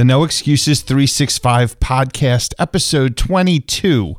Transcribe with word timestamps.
the 0.00 0.04
No 0.06 0.24
Excuses 0.24 0.80
365 0.80 1.78
podcast, 1.78 2.54
episode 2.58 3.18
22. 3.18 4.16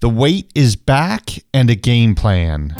The 0.00 0.10
weight 0.10 0.52
is 0.54 0.76
back 0.76 1.42
and 1.54 1.70
a 1.70 1.74
game 1.74 2.14
plan. 2.14 2.76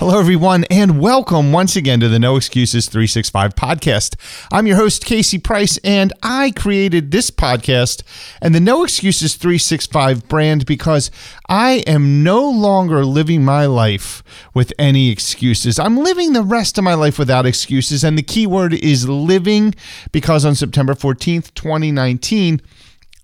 Hello, 0.00 0.18
everyone, 0.18 0.64
and 0.70 0.98
welcome 0.98 1.52
once 1.52 1.76
again 1.76 2.00
to 2.00 2.08
the 2.08 2.18
No 2.18 2.36
Excuses 2.36 2.86
365 2.86 3.54
podcast. 3.54 4.16
I'm 4.50 4.66
your 4.66 4.76
host, 4.76 5.04
Casey 5.04 5.36
Price, 5.36 5.76
and 5.84 6.14
I 6.22 6.52
created 6.52 7.10
this 7.10 7.30
podcast 7.30 8.02
and 8.40 8.54
the 8.54 8.60
No 8.60 8.82
Excuses 8.82 9.34
365 9.34 10.26
brand 10.26 10.64
because 10.64 11.10
I 11.50 11.84
am 11.86 12.22
no 12.22 12.48
longer 12.48 13.04
living 13.04 13.44
my 13.44 13.66
life 13.66 14.22
with 14.54 14.72
any 14.78 15.10
excuses. 15.10 15.78
I'm 15.78 15.98
living 15.98 16.32
the 16.32 16.44
rest 16.44 16.78
of 16.78 16.84
my 16.84 16.94
life 16.94 17.18
without 17.18 17.44
excuses, 17.44 18.02
and 18.02 18.16
the 18.16 18.22
key 18.22 18.46
word 18.46 18.72
is 18.72 19.06
living 19.06 19.74
because 20.12 20.46
on 20.46 20.54
September 20.54 20.94
14th, 20.94 21.52
2019, 21.52 22.62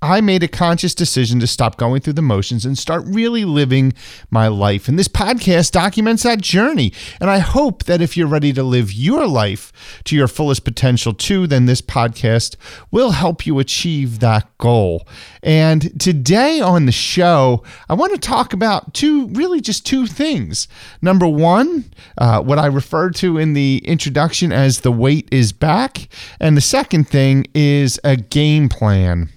I 0.03 0.21
made 0.21 0.43
a 0.43 0.49
conscious 0.49 0.95
decision 0.95 1.41
to 1.41 1.47
stop 1.47 1.79
going 1.79 2.03
through 2.03 2.13
the 2.15 2.23
motions 2.23 2.67
and 2.67 2.77
start 2.77 3.05
really 3.07 3.47
living 3.47 3.95
my 4.31 4.47
life. 4.49 4.89
And 4.89 4.99
this 4.99 5.09
podcast 5.09 5.73
documents 5.73 6.23
that 6.23 6.43
journey. 6.43 6.93
And 7.19 7.31
I 7.31 7.39
hope 7.39 7.85
that 7.85 8.03
if 8.03 8.15
you're 8.15 8.27
ready 8.27 8.53
to 8.53 8.63
live 8.63 8.93
your 8.93 9.27
life 9.27 9.73
to 10.05 10.15
your 10.15 10.29
fullest 10.29 10.65
potential 10.65 11.15
too, 11.15 11.47
then 11.47 11.65
this 11.65 11.81
podcast 11.81 12.57
will 12.91 13.13
help 13.13 13.47
you 13.47 13.59
achieve 13.59 14.21
that 14.21 14.47
goal. 14.59 15.09
And 15.43 15.99
today 15.99 16.61
on 16.61 16.85
the 16.85 16.93
show, 16.93 17.65
I 17.89 17.95
want 17.95 18.13
to 18.13 18.21
talk 18.21 18.53
about 18.53 18.93
two, 18.93 19.29
really 19.29 19.63
just 19.63 19.87
two 19.87 20.07
things. 20.07 20.69
Number 21.01 21.27
one, 21.27 21.91
uh, 22.19 22.43
what 22.43 22.59
I 22.59 22.67
referred 22.67 23.15
to 23.17 23.39
in 23.39 23.55
the 23.55 23.81
introduction 23.85 24.53
as 24.53 24.81
the 24.81 24.93
weight 24.93 25.29
is 25.33 25.53
back. 25.53 26.09
And 26.39 26.55
the 26.55 26.61
second 26.61 27.09
thing 27.09 27.47
is 27.55 27.99
a 28.05 28.17
game 28.17 28.69
plan. 28.69 29.31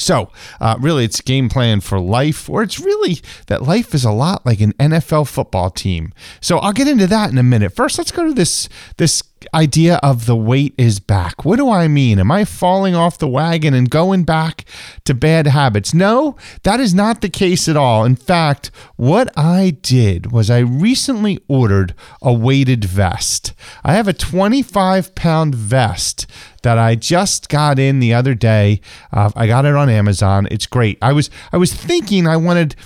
So, 0.00 0.30
uh, 0.60 0.76
really, 0.80 1.04
it's 1.04 1.20
game 1.20 1.48
plan 1.48 1.80
for 1.80 2.00
life, 2.00 2.48
or 2.48 2.62
it's 2.62 2.80
really 2.80 3.20
that 3.46 3.62
life 3.62 3.94
is 3.94 4.04
a 4.04 4.10
lot 4.10 4.44
like 4.44 4.60
an 4.60 4.72
NFL 4.74 5.28
football 5.28 5.70
team. 5.70 6.12
So, 6.40 6.58
I'll 6.58 6.72
get 6.72 6.88
into 6.88 7.06
that 7.06 7.30
in 7.30 7.38
a 7.38 7.42
minute. 7.42 7.74
First, 7.74 7.98
let's 7.98 8.10
go 8.12 8.24
to 8.24 8.32
this 8.32 8.68
this 8.96 9.22
idea 9.54 9.96
of 10.02 10.26
the 10.26 10.36
weight 10.36 10.74
is 10.76 11.00
back. 11.00 11.44
What 11.44 11.56
do 11.56 11.70
I 11.70 11.88
mean? 11.88 12.18
Am 12.18 12.30
I 12.30 12.44
falling 12.44 12.94
off 12.94 13.18
the 13.18 13.28
wagon 13.28 13.74
and 13.74 13.90
going 13.90 14.24
back 14.24 14.64
to 15.04 15.14
bad 15.14 15.46
habits? 15.46 15.94
No, 15.94 16.36
that 16.62 16.80
is 16.80 16.94
not 16.94 17.20
the 17.20 17.28
case 17.28 17.68
at 17.68 17.76
all. 17.76 18.04
In 18.04 18.16
fact, 18.16 18.70
what 18.96 19.30
I 19.36 19.76
did 19.82 20.32
was 20.32 20.50
I 20.50 20.58
recently 20.58 21.38
ordered 21.48 21.94
a 22.22 22.32
weighted 22.32 22.84
vest. 22.84 23.52
I 23.84 23.94
have 23.94 24.08
a 24.08 24.12
25 24.12 25.14
pound 25.14 25.54
vest 25.54 26.26
that 26.62 26.78
I 26.78 26.94
just 26.94 27.48
got 27.48 27.78
in 27.78 28.00
the 28.00 28.14
other 28.14 28.34
day. 28.34 28.80
Uh, 29.12 29.30
I 29.34 29.46
got 29.46 29.64
it 29.64 29.74
on 29.74 29.88
Amazon. 29.88 30.46
It's 30.50 30.66
great. 30.66 30.98
I 31.00 31.12
was 31.12 31.30
I 31.52 31.56
was 31.56 31.72
thinking 31.72 32.26
I 32.26 32.36
wanted 32.36 32.76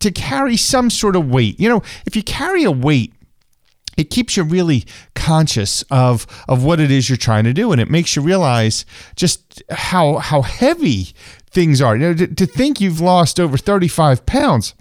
to 0.00 0.10
carry 0.10 0.56
some 0.56 0.90
sort 0.90 1.16
of 1.16 1.28
weight. 1.28 1.60
You 1.60 1.68
know, 1.68 1.82
if 2.06 2.16
you 2.16 2.22
carry 2.22 2.64
a 2.64 2.70
weight 2.70 3.12
it 4.00 4.10
keeps 4.10 4.36
you 4.36 4.42
really 4.42 4.84
conscious 5.14 5.82
of 5.90 6.26
of 6.48 6.64
what 6.64 6.80
it 6.80 6.90
is 6.90 7.08
you're 7.08 7.16
trying 7.18 7.44
to 7.44 7.52
do 7.52 7.70
and 7.70 7.80
it 7.80 7.90
makes 7.90 8.16
you 8.16 8.22
realize 8.22 8.86
just 9.14 9.62
how 9.70 10.16
how 10.16 10.42
heavy 10.42 11.08
things 11.50 11.82
are. 11.82 11.96
You 11.96 12.02
know 12.02 12.14
to, 12.14 12.26
to 12.26 12.46
think 12.46 12.80
you've 12.80 13.00
lost 13.00 13.38
over 13.38 13.58
35 13.58 14.24
pounds 14.24 14.74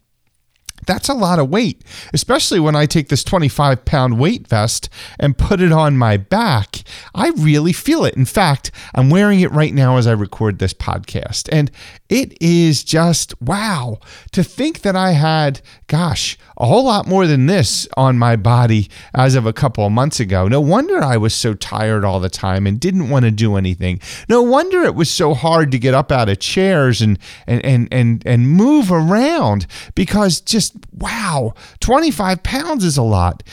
that's 0.86 1.10
a 1.10 1.14
lot 1.14 1.40
of 1.40 1.50
weight, 1.50 1.84
especially 2.14 2.60
when 2.60 2.76
I 2.76 2.86
take 2.86 3.10
this 3.10 3.24
25 3.24 3.86
pound 3.86 4.20
weight 4.20 4.48
vest 4.48 4.90
and 5.20 5.38
put 5.38 5.62
it 5.62 5.72
on 5.72 5.98
my 5.98 6.18
back. 6.18 6.84
I 7.14 7.30
really 7.30 7.74
feel 7.74 8.06
it. 8.06 8.16
In 8.16 8.26
fact, 8.26 8.72
I'm 8.94 9.10
wearing 9.10 9.40
it 9.42 9.52
right 9.52 9.74
now 9.74 9.98
as 9.98 10.08
I 10.08 10.14
record 10.14 10.60
this 10.60 10.74
podcast. 10.74 11.50
And 11.52 11.72
it 12.10 12.36
is 12.42 12.84
just 12.84 13.40
wow 13.42 14.00
to 14.32 14.44
think 14.44 14.82
that 14.82 14.96
I 14.96 15.12
had, 15.12 15.62
gosh, 15.88 16.38
a 16.58 16.66
whole 16.66 16.86
lot 16.86 17.08
more 17.08 17.28
than 17.28 17.46
this 17.46 17.88
on 17.96 18.18
my 18.18 18.36
body 18.36 18.90
as 19.14 19.36
of 19.36 19.46
a 19.46 19.54
couple 19.54 19.86
of 19.86 19.92
months 19.92 20.20
ago. 20.20 20.48
No 20.48 20.60
wonder 20.60 21.02
I 21.02 21.18
was 21.18 21.34
so 21.34 21.54
tired 21.54 22.04
all 22.04 22.20
the 22.20 22.30
time 22.30 22.68
and 22.68 22.80
didn't 22.80 23.10
want 23.10 23.26
to 23.26 23.32
do 23.32 23.56
anything. 23.56 24.00
No 24.28 24.42
wonder 24.42 24.84
it 24.84 24.96
was 24.96 25.10
so 25.10 25.34
hard 25.34 25.72
to 25.72 25.80
get 25.80 25.94
up 25.94 26.12
out 26.12 26.30
of 26.30 26.40
chairs 26.40 27.02
and 27.02 27.18
and 27.48 27.64
and 27.64 27.88
and, 27.92 28.24
and 28.26 28.50
move 28.50 28.92
around 28.92 29.68
because 29.96 30.42
just 30.42 30.69
just 30.70 30.86
wow, 30.94 31.54
25 31.80 32.44
pounds 32.44 32.84
is 32.84 32.98
a 32.98 33.04
lot. 33.04 33.44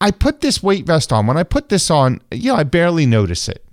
I 0.00 0.10
put 0.10 0.40
this 0.40 0.62
weight 0.62 0.86
vest 0.86 1.12
on. 1.12 1.26
When 1.26 1.36
I 1.36 1.44
put 1.44 1.68
this 1.68 1.90
on, 1.90 2.20
you 2.30 2.52
know, 2.52 2.58
I 2.58 2.64
barely 2.64 3.06
notice 3.06 3.48
it. 3.48 3.64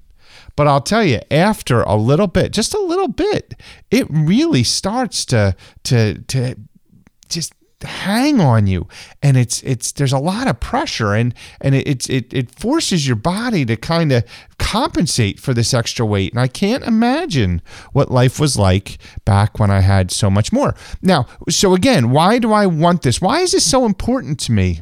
But 0.55 0.67
I'll 0.67 0.81
tell 0.81 1.03
you, 1.03 1.19
after 1.31 1.81
a 1.81 1.95
little 1.95 2.27
bit, 2.27 2.51
just 2.51 2.73
a 2.73 2.79
little 2.79 3.07
bit, 3.07 3.53
it 3.89 4.05
really 4.09 4.63
starts 4.63 5.25
to 5.25 5.55
to 5.83 6.21
to 6.23 6.55
just 7.29 7.53
hang 7.83 8.39
on 8.39 8.67
you 8.67 8.87
and 9.23 9.37
it's 9.37 9.63
it's 9.63 9.93
there's 9.93 10.13
a 10.13 10.19
lot 10.19 10.47
of 10.47 10.59
pressure 10.59 11.15
and 11.15 11.33
and 11.61 11.73
it, 11.73 11.87
it's 11.87 12.07
it, 12.11 12.31
it 12.31 12.51
forces 12.51 13.07
your 13.07 13.15
body 13.15 13.65
to 13.65 13.75
kind 13.75 14.11
of 14.11 14.23
compensate 14.71 15.37
for 15.37 15.53
this 15.53 15.73
extra 15.73 16.05
weight. 16.05 16.31
And 16.31 16.39
i 16.39 16.47
can't 16.47 16.85
imagine 16.85 17.61
what 17.91 18.09
life 18.09 18.39
was 18.39 18.57
like 18.57 18.97
back 19.25 19.59
when 19.59 19.69
i 19.69 19.81
had 19.81 20.11
so 20.11 20.29
much 20.29 20.53
more. 20.53 20.75
Now 21.01 21.25
so 21.49 21.73
again 21.73 22.09
why 22.09 22.39
do 22.39 22.53
i 22.53 22.65
want 22.65 23.01
this? 23.01 23.19
Why 23.19 23.41
is 23.41 23.51
this 23.51 23.65
so 23.65 23.85
important 23.85 24.39
to 24.41 24.53
me? 24.53 24.79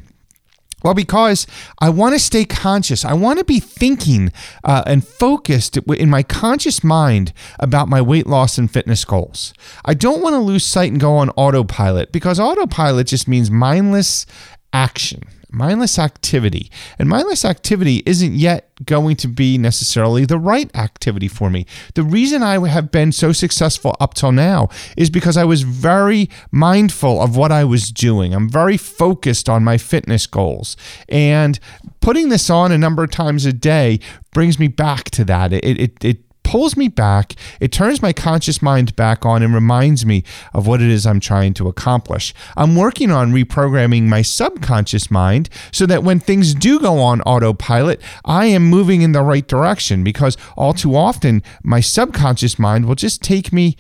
Well, 0.84 0.94
because 0.94 1.46
I 1.80 1.90
want 1.90 2.14
to 2.14 2.20
stay 2.20 2.46
conscious. 2.46 3.04
I 3.04 3.14
want 3.14 3.40
to 3.40 3.46
be 3.46 3.60
thinking 3.60 4.32
uh, 4.64 4.84
and 4.86 5.06
focused 5.06 5.76
in 5.76 6.10
my 6.10 6.24
conscious 6.24 6.84
mind 6.84 7.34
about 7.60 7.90
my 7.90 8.02
weight 8.02 8.28
loss 8.28 8.58
and 8.58 8.72
fitness 8.72 9.04
goals. 9.04 9.54
I 9.84 9.94
don't 9.94 10.22
want 10.22 10.36
to 10.36 10.40
lose 10.40 10.66
sight 10.66 10.92
and 10.92 11.02
go 11.02 11.18
on 11.18 11.32
autopilot 11.32 12.14
because 12.14 12.40
autopilot 12.40 13.08
just 13.08 13.28
means 13.28 13.52
mindless 13.52 14.26
action 14.72 15.24
mindless 15.52 15.98
activity. 16.00 16.72
And 16.98 17.10
mindless 17.10 17.44
activity 17.46 18.04
isn't 18.06 18.34
yet 18.34 18.70
going 18.86 19.16
to 19.18 19.28
be 19.28 19.58
necessarily 19.58 20.26
the 20.26 20.38
right 20.38 20.74
activity 20.76 21.28
for 21.28 21.50
me. 21.50 21.66
The 21.96 22.04
reason 22.04 22.44
I 22.44 22.66
have 22.68 22.92
been 22.92 23.12
so 23.12 23.32
successful 23.32 23.96
up 24.00 24.14
till 24.14 24.32
now 24.32 24.70
is 24.96 25.10
because 25.10 25.38
I 25.38 25.44
was 25.44 25.64
very 25.64 26.30
mindful 26.52 27.22
of 27.22 27.36
what 27.36 27.52
I 27.52 27.64
was 27.64 27.92
doing. 27.92 28.34
I'm 28.34 28.50
very 28.50 28.78
focused 28.78 29.50
on 29.50 29.64
my 29.64 29.78
fitness 29.78 30.28
goals. 30.28 30.78
And 31.08 31.60
putting 32.02 32.30
this 32.30 32.50
on 32.50 32.72
a 32.72 32.78
number 32.78 33.04
of 33.04 33.12
times 33.12 33.46
a 33.46 33.54
day 33.54 34.00
brings 34.32 34.60
me 34.60 34.68
back 34.68 35.10
to 35.12 35.26
that. 35.26 35.52
It, 35.54 35.66
it, 35.66 36.06
it 36.06 36.29
pulls 36.50 36.76
me 36.76 36.88
back. 36.88 37.36
It 37.60 37.72
turns 37.72 38.02
my 38.02 38.12
conscious 38.12 38.60
mind 38.60 38.96
back 38.96 39.24
on 39.24 39.44
and 39.44 39.54
reminds 39.54 40.04
me 40.04 40.24
of 40.52 40.66
what 40.66 40.82
it 40.82 40.90
is 40.90 41.06
I'm 41.06 41.20
trying 41.20 41.54
to 41.54 41.68
accomplish. 41.68 42.34
I'm 42.58 42.76
working 42.76 43.12
on 43.12 43.32
reprogramming 43.32 44.06
my 44.08 44.24
subconscious 44.24 45.12
mind 45.12 45.48
so 45.72 45.86
that 45.86 46.04
when 46.04 46.20
things 46.20 46.56
do 46.56 46.80
go 46.80 46.98
on 46.98 47.22
autopilot, 47.22 48.02
I 48.26 48.48
am 48.48 48.64
moving 48.64 49.04
in 49.04 49.12
the 49.12 49.22
right 49.22 49.48
direction 49.48 50.04
because 50.04 50.38
all 50.58 50.74
too 50.74 50.96
often 50.96 51.44
my 51.62 51.82
subconscious 51.82 52.58
mind 52.58 52.86
will 52.86 52.96
just 52.96 53.22
take 53.22 53.54
me 53.54 53.78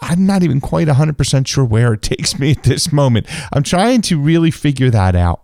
I'm 0.00 0.26
not 0.26 0.42
even 0.42 0.60
quite 0.60 0.88
100% 0.88 1.46
sure 1.46 1.64
where 1.64 1.94
it 1.94 2.02
takes 2.14 2.38
me 2.38 2.50
at 2.50 2.64
this 2.64 2.92
moment. 2.92 3.26
I'm 3.50 3.62
trying 3.62 4.02
to 4.02 4.20
really 4.20 4.50
figure 4.50 4.90
that 4.90 5.16
out. 5.16 5.43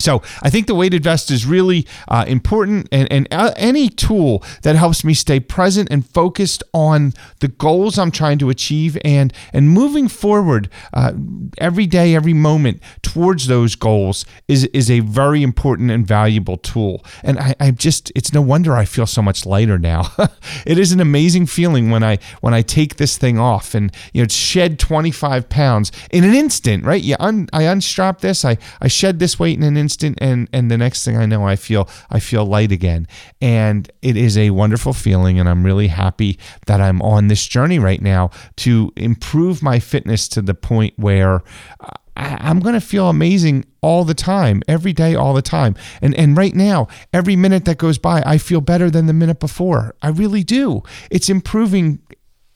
So 0.00 0.22
I 0.42 0.50
think 0.50 0.66
the 0.66 0.74
weighted 0.74 1.04
vest 1.04 1.30
is 1.30 1.46
really 1.46 1.86
uh, 2.08 2.24
important, 2.26 2.88
and, 2.90 3.10
and 3.12 3.28
uh, 3.30 3.52
any 3.56 3.88
tool 3.88 4.42
that 4.62 4.76
helps 4.76 5.04
me 5.04 5.14
stay 5.14 5.40
present 5.40 5.88
and 5.90 6.06
focused 6.06 6.62
on 6.72 7.12
the 7.40 7.48
goals 7.48 7.98
I'm 7.98 8.10
trying 8.10 8.38
to 8.38 8.50
achieve, 8.50 8.96
and 9.04 9.32
and 9.52 9.68
moving 9.68 10.08
forward 10.08 10.70
uh, 10.94 11.12
every 11.58 11.86
day, 11.86 12.14
every 12.14 12.32
moment 12.32 12.80
towards 13.02 13.46
those 13.46 13.74
goals 13.74 14.24
is 14.48 14.64
is 14.66 14.90
a 14.90 15.00
very 15.00 15.42
important 15.42 15.90
and 15.90 16.06
valuable 16.06 16.56
tool. 16.56 17.04
And 17.22 17.38
I, 17.38 17.54
I 17.60 17.70
just 17.70 18.10
it's 18.14 18.32
no 18.32 18.40
wonder 18.40 18.74
I 18.74 18.86
feel 18.86 19.06
so 19.06 19.22
much 19.22 19.44
lighter 19.44 19.78
now. 19.78 20.12
it 20.66 20.78
is 20.78 20.92
an 20.92 21.00
amazing 21.00 21.46
feeling 21.46 21.90
when 21.90 22.02
I 22.02 22.18
when 22.40 22.54
I 22.54 22.62
take 22.62 22.96
this 22.96 23.18
thing 23.18 23.38
off 23.38 23.74
and 23.74 23.92
you 24.14 24.22
know 24.22 24.28
shed 24.28 24.78
25 24.78 25.48
pounds 25.50 25.92
in 26.10 26.24
an 26.24 26.34
instant. 26.34 26.84
Right? 26.84 27.02
Yeah, 27.02 27.16
un, 27.20 27.48
I 27.52 27.64
unstrap 27.64 28.20
this, 28.20 28.44
I 28.46 28.56
I 28.80 28.88
shed 28.88 29.18
this 29.18 29.38
weight 29.38 29.58
in 29.58 29.62
an 29.62 29.76
instant 29.76 29.89
instant 29.90 30.16
and 30.20 30.48
and 30.52 30.70
the 30.70 30.78
next 30.78 31.04
thing 31.04 31.16
I 31.16 31.26
know 31.26 31.44
I 31.46 31.56
feel 31.56 31.88
I 32.10 32.20
feel 32.20 32.46
light 32.46 32.70
again 32.70 33.08
and 33.40 33.90
it 34.02 34.16
is 34.16 34.38
a 34.38 34.50
wonderful 34.50 34.92
feeling 34.92 35.40
and 35.40 35.48
I'm 35.48 35.64
really 35.64 35.88
happy 35.88 36.38
that 36.66 36.80
I'm 36.80 37.02
on 37.02 37.26
this 37.26 37.44
journey 37.44 37.80
right 37.80 38.00
now 38.00 38.30
to 38.58 38.92
improve 38.96 39.64
my 39.64 39.80
fitness 39.80 40.28
to 40.28 40.42
the 40.42 40.54
point 40.54 40.94
where 40.96 41.42
uh, 41.80 41.88
I'm 42.16 42.60
going 42.60 42.74
to 42.74 42.80
feel 42.80 43.08
amazing 43.08 43.64
all 43.80 44.04
the 44.04 44.14
time, 44.14 44.62
every 44.68 44.92
day, 44.92 45.14
all 45.14 45.32
the 45.32 45.42
time. 45.42 45.74
And 46.02 46.14
and 46.14 46.36
right 46.36 46.54
now, 46.54 46.88
every 47.12 47.34
minute 47.34 47.64
that 47.64 47.78
goes 47.78 47.98
by, 47.98 48.22
I 48.26 48.36
feel 48.36 48.60
better 48.60 48.90
than 48.90 49.06
the 49.06 49.14
minute 49.14 49.40
before. 49.40 49.94
I 50.02 50.08
really 50.08 50.44
do. 50.44 50.82
It's 51.10 51.30
improving 51.30 52.00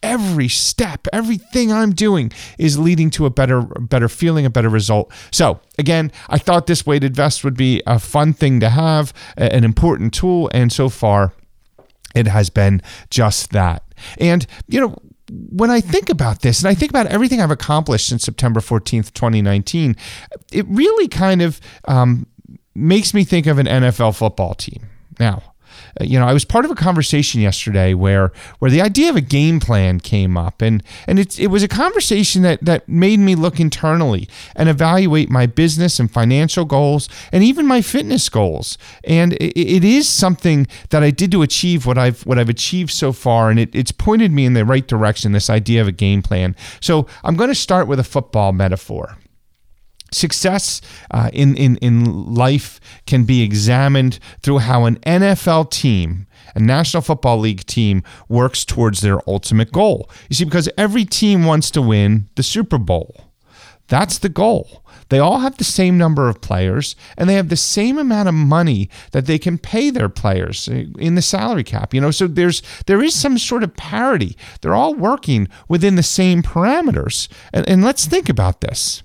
every 0.05 0.49
step, 0.49 1.09
everything 1.13 1.73
I'm 1.73 1.93
doing 1.93 2.31
is 2.59 2.79
leading 2.79 3.11
to 3.11 3.27
a 3.27 3.31
better 3.31 3.63
better 3.63 4.09
feeling, 4.09 4.47
a 4.47 4.51
better 4.51 4.69
result. 4.69 5.13
So, 5.33 5.61
again, 5.79 6.13
I 6.29 6.39
thought 6.39 6.67
this 6.67 6.87
weighted 6.87 7.17
vest 7.17 7.43
would 7.43 7.57
be 7.57 7.83
a 7.87 7.99
fun 7.99 8.33
thing 8.33 8.61
to 8.61 8.69
have, 8.69 9.13
an 9.37 9.65
important 9.65 10.15
tool, 10.15 10.51
and 10.53 10.73
so 10.73 10.89
far 10.89 11.33
it 12.15 12.29
has 12.29 12.51
been 12.51 12.81
just 13.11 13.51
that. 13.51 13.83
And, 14.19 14.47
you 14.69 14.81
know, 14.81 14.97
when 15.31 15.71
I 15.71 15.81
think 15.81 16.11
about 16.11 16.43
this 16.43 16.61
and 16.61 16.69
I 16.69 16.75
think 16.75 16.91
about 16.91 17.07
everything 17.07 17.41
I've 17.41 17.51
accomplished 17.51 18.09
since 18.09 18.23
September 18.23 18.61
14th, 18.61 19.13
2019, 19.15 19.97
it 20.53 20.67
really 20.69 21.09
kind 21.09 21.43
of 21.43 21.61
um, 21.87 22.27
makes 22.75 23.15
me 23.15 23.25
think 23.25 23.47
of 23.47 23.59
an 23.59 23.67
NFL 23.67 24.17
football 24.17 24.55
team. 24.55 24.87
Now, 25.19 25.43
Uh, 26.01 26.05
you 26.05 26.19
know, 26.19 26.27
I 26.27 26.33
was 26.33 26.45
part 26.45 26.65
of 26.65 26.71
a 26.71 26.75
conversation 26.75 27.41
yesterday 27.41 27.95
where 27.95 28.33
where 28.59 28.71
the 28.71 28.81
idea 28.81 29.11
of 29.11 29.17
a 29.17 29.21
game 29.21 29.61
plan 29.61 30.01
came 30.01 30.37
up, 30.37 30.63
and 30.63 30.83
and 31.07 31.19
it 31.19 31.39
it 31.39 31.49
was 31.49 31.63
a 31.63 31.69
conversation 31.69 32.43
that 32.43 32.65
that 32.65 32.89
made 32.89 33.21
me 33.21 33.35
look 33.35 33.61
internally 33.61 34.29
and 34.57 34.69
evaluate 34.69 35.31
my 35.31 35.47
business 35.47 35.99
and 36.01 36.11
financial 36.11 36.65
goals, 36.65 37.09
and 37.33 37.45
even 37.45 37.67
my 37.67 37.83
fitness 37.83 38.29
goals. 38.29 38.79
And 39.05 39.35
it, 39.35 39.59
it 39.59 39.85
is 39.85 40.09
something 40.09 40.67
that 40.91 41.03
I 41.03 41.11
did 41.11 41.31
to 41.33 41.43
achieve 41.43 41.87
what 41.87 41.99
I've 41.99 42.25
what 42.27 42.39
I've 42.39 42.49
achieved 42.49 42.91
so 42.91 43.13
far, 43.13 43.51
and 43.51 43.59
it, 43.59 43.75
it's 43.75 43.93
pointed 43.93 44.33
me 44.33 44.47
in 44.47 44.55
the 44.55 44.65
right 44.65 44.87
direction. 44.87 45.33
This 45.33 45.51
idea 45.51 45.81
of 45.81 45.89
a 45.89 45.93
game 45.93 46.23
plan. 46.23 46.57
So 46.81 47.07
I'm 47.23 47.37
going 47.37 47.51
to 47.51 47.55
start 47.55 47.87
with 47.89 47.99
a 47.99 48.05
football 48.05 48.53
metaphor. 48.53 49.17
Success 50.15 50.81
uh, 51.11 51.31
in, 51.33 51.57
in, 51.57 51.77
in 51.77 52.35
life 52.35 52.81
can 53.07 53.25
be 53.25 53.43
examined 53.43 54.19
through 54.43 54.59
how 54.59 54.85
an 54.85 54.97
NFL 55.01 55.71
team, 55.71 56.27
a 56.55 56.61
National 56.61 57.03
Football 57.03 57.39
League 57.39 57.67
team, 57.67 58.03
works 58.29 58.65
towards 58.65 59.01
their 59.01 59.19
ultimate 59.29 59.73
goal. 59.73 60.11
You 60.29 60.37
see, 60.37 60.45
because 60.45 60.69
every 60.79 61.05
team 61.05 61.45
wants 61.45 61.71
to 61.73 61.83
win 61.83 62.29
the 62.37 62.43
Super 62.43 62.79
Bowl. 62.79 63.25
That's 63.89 64.19
the 64.19 64.31
goal. 64.31 64.83
They 65.11 65.19
all 65.19 65.41
have 65.41 65.59
the 65.59 65.65
same 65.65 65.99
number 65.99 66.29
of 66.29 66.41
players 66.41 66.97
and 67.17 67.29
they 67.29 67.35
have 67.35 67.51
the 67.51 67.57
same 67.57 67.99
amount 67.99 68.29
of 68.29 68.35
money 68.35 68.89
that 69.13 69.27
they 69.27 69.39
can 69.39 69.59
pay 69.59 69.91
their 69.91 70.09
players 70.09 70.69
uh, 70.69 70.85
in 70.99 71.15
the 71.15 71.23
salary 71.23 71.65
cap. 71.65 71.93
You 71.93 72.01
know, 72.01 72.11
so 72.11 72.27
there's 72.27 72.63
there 72.87 73.03
is 73.03 73.15
some 73.15 73.39
sort 73.39 73.63
of 73.63 73.77
parity. 73.77 74.37
They're 74.61 74.75
all 74.75 74.95
working 74.95 75.49
within 75.69 75.97
the 75.97 76.03
same 76.03 76.43
parameters. 76.43 77.29
And, 77.53 77.69
and 77.69 77.85
let's 77.85 78.07
think 78.07 78.29
about 78.29 78.63
this 78.63 79.03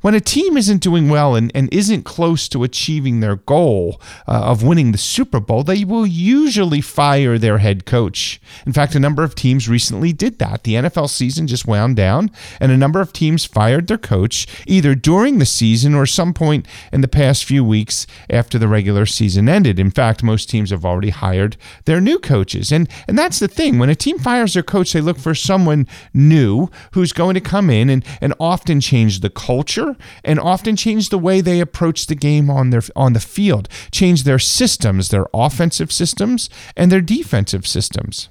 when 0.00 0.14
a 0.14 0.20
team 0.20 0.56
isn't 0.56 0.82
doing 0.82 1.08
well 1.08 1.34
and, 1.34 1.50
and 1.54 1.72
isn't 1.72 2.04
close 2.04 2.48
to 2.48 2.62
achieving 2.62 3.18
their 3.18 3.36
goal 3.36 4.00
uh, 4.28 4.42
of 4.44 4.62
winning 4.62 4.92
the 4.92 4.98
Super 4.98 5.40
Bowl, 5.40 5.64
they 5.64 5.84
will 5.84 6.06
usually 6.06 6.80
fire 6.80 7.36
their 7.36 7.58
head 7.58 7.84
coach. 7.84 8.40
In 8.64 8.72
fact, 8.72 8.94
a 8.94 9.00
number 9.00 9.24
of 9.24 9.34
teams 9.34 9.68
recently 9.68 10.12
did 10.12 10.38
that. 10.38 10.62
The 10.62 10.74
NFL 10.74 11.10
season 11.10 11.48
just 11.48 11.66
wound 11.66 11.96
down, 11.96 12.30
and 12.60 12.70
a 12.70 12.76
number 12.76 13.00
of 13.00 13.12
teams 13.12 13.44
fired 13.44 13.88
their 13.88 13.98
coach 13.98 14.46
either 14.66 14.94
during 14.94 15.38
the 15.38 15.46
season 15.46 15.94
or 15.94 16.06
some 16.06 16.32
point 16.32 16.66
in 16.92 17.00
the 17.00 17.08
past 17.08 17.44
few 17.44 17.64
weeks 17.64 18.06
after 18.30 18.58
the 18.58 18.68
regular 18.68 19.04
season 19.04 19.48
ended. 19.48 19.80
In 19.80 19.90
fact, 19.90 20.22
most 20.22 20.48
teams 20.48 20.70
have 20.70 20.84
already 20.84 21.10
hired 21.10 21.56
their 21.86 22.00
new 22.00 22.20
coaches. 22.20 22.70
And, 22.70 22.88
and 23.08 23.18
that's 23.18 23.40
the 23.40 23.48
thing. 23.48 23.78
When 23.78 23.90
a 23.90 23.96
team 23.96 24.18
fires 24.18 24.54
their 24.54 24.62
coach, 24.62 24.92
they 24.92 25.00
look 25.00 25.18
for 25.18 25.34
someone 25.34 25.88
new 26.14 26.70
who's 26.92 27.12
going 27.12 27.34
to 27.34 27.40
come 27.40 27.68
in 27.68 27.90
and, 27.90 28.04
and 28.20 28.32
often 28.38 28.80
change 28.80 29.20
the 29.20 29.30
culture 29.30 29.87
and 30.24 30.40
often 30.40 30.76
change 30.76 31.08
the 31.08 31.18
way 31.18 31.40
they 31.40 31.60
approach 31.60 32.06
the 32.06 32.14
game 32.14 32.50
on 32.50 32.70
their 32.70 32.82
on 32.96 33.12
the 33.12 33.20
field, 33.20 33.68
change 33.90 34.24
their 34.24 34.38
systems, 34.38 35.08
their 35.08 35.26
offensive 35.32 35.92
systems 35.92 36.50
and 36.76 36.90
their 36.90 37.00
defensive 37.00 37.66
systems. 37.66 38.28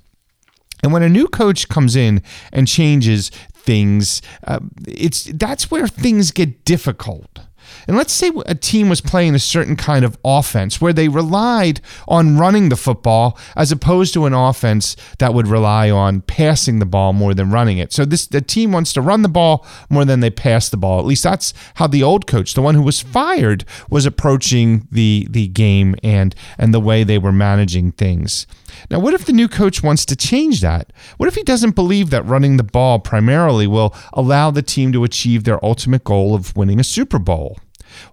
And 0.83 0.93
when 0.93 1.03
a 1.03 1.09
new 1.09 1.27
coach 1.27 1.69
comes 1.69 1.95
in 1.95 2.21
and 2.51 2.67
changes 2.67 3.29
things, 3.53 4.21
uh, 4.45 4.59
it's 4.87 5.23
that's 5.23 5.71
where 5.71 5.87
things 5.87 6.31
get 6.31 6.63
difficult. 6.65 7.46
And 7.87 7.97
let's 7.97 8.13
say 8.13 8.31
a 8.45 8.55
team 8.55 8.89
was 8.89 9.01
playing 9.01 9.35
a 9.35 9.39
certain 9.39 9.75
kind 9.75 10.03
of 10.03 10.17
offense 10.23 10.81
where 10.81 10.93
they 10.93 11.07
relied 11.07 11.81
on 12.07 12.37
running 12.37 12.69
the 12.69 12.75
football 12.75 13.37
as 13.55 13.71
opposed 13.71 14.13
to 14.13 14.25
an 14.25 14.33
offense 14.33 14.95
that 15.19 15.33
would 15.33 15.47
rely 15.47 15.89
on 15.89 16.21
passing 16.21 16.79
the 16.79 16.85
ball 16.85 17.13
more 17.13 17.33
than 17.33 17.51
running 17.51 17.77
it. 17.77 17.93
So 17.93 18.05
this 18.05 18.27
the 18.27 18.41
team 18.41 18.71
wants 18.71 18.93
to 18.93 19.01
run 19.01 19.21
the 19.21 19.29
ball 19.29 19.65
more 19.89 20.05
than 20.05 20.19
they 20.19 20.29
pass 20.29 20.69
the 20.69 20.77
ball. 20.77 20.99
At 20.99 21.05
least 21.05 21.23
that's 21.23 21.53
how 21.75 21.87
the 21.87 22.03
old 22.03 22.27
coach, 22.27 22.53
the 22.53 22.61
one 22.61 22.75
who 22.75 22.81
was 22.81 23.01
fired, 23.01 23.65
was 23.89 24.05
approaching 24.05 24.87
the 24.91 25.27
the 25.29 25.47
game 25.47 25.95
and 26.03 26.35
and 26.57 26.73
the 26.73 26.79
way 26.79 27.03
they 27.03 27.17
were 27.17 27.31
managing 27.31 27.91
things. 27.91 28.47
Now, 28.89 28.99
what 28.99 29.13
if 29.13 29.25
the 29.25 29.33
new 29.33 29.47
coach 29.47 29.83
wants 29.83 30.05
to 30.05 30.15
change 30.15 30.61
that? 30.61 30.91
What 31.17 31.27
if 31.27 31.35
he 31.35 31.43
doesn't 31.43 31.75
believe 31.75 32.09
that 32.09 32.25
running 32.25 32.57
the 32.57 32.63
ball 32.63 32.99
primarily 32.99 33.67
will 33.67 33.95
allow 34.13 34.51
the 34.51 34.61
team 34.61 34.91
to 34.93 35.03
achieve 35.03 35.43
their 35.43 35.63
ultimate 35.63 36.03
goal 36.03 36.35
of 36.35 36.55
winning 36.55 36.79
a 36.79 36.83
Super 36.83 37.19
Bowl? 37.19 37.56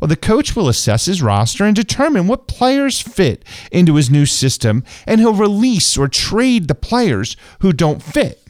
Well, 0.00 0.08
the 0.08 0.16
coach 0.16 0.54
will 0.54 0.68
assess 0.68 1.06
his 1.06 1.22
roster 1.22 1.64
and 1.64 1.74
determine 1.74 2.26
what 2.26 2.48
players 2.48 3.00
fit 3.00 3.44
into 3.70 3.94
his 3.94 4.10
new 4.10 4.26
system, 4.26 4.84
and 5.06 5.20
he'll 5.20 5.34
release 5.34 5.96
or 5.96 6.08
trade 6.08 6.68
the 6.68 6.74
players 6.74 7.36
who 7.60 7.72
don't 7.72 8.02
fit. 8.02 8.44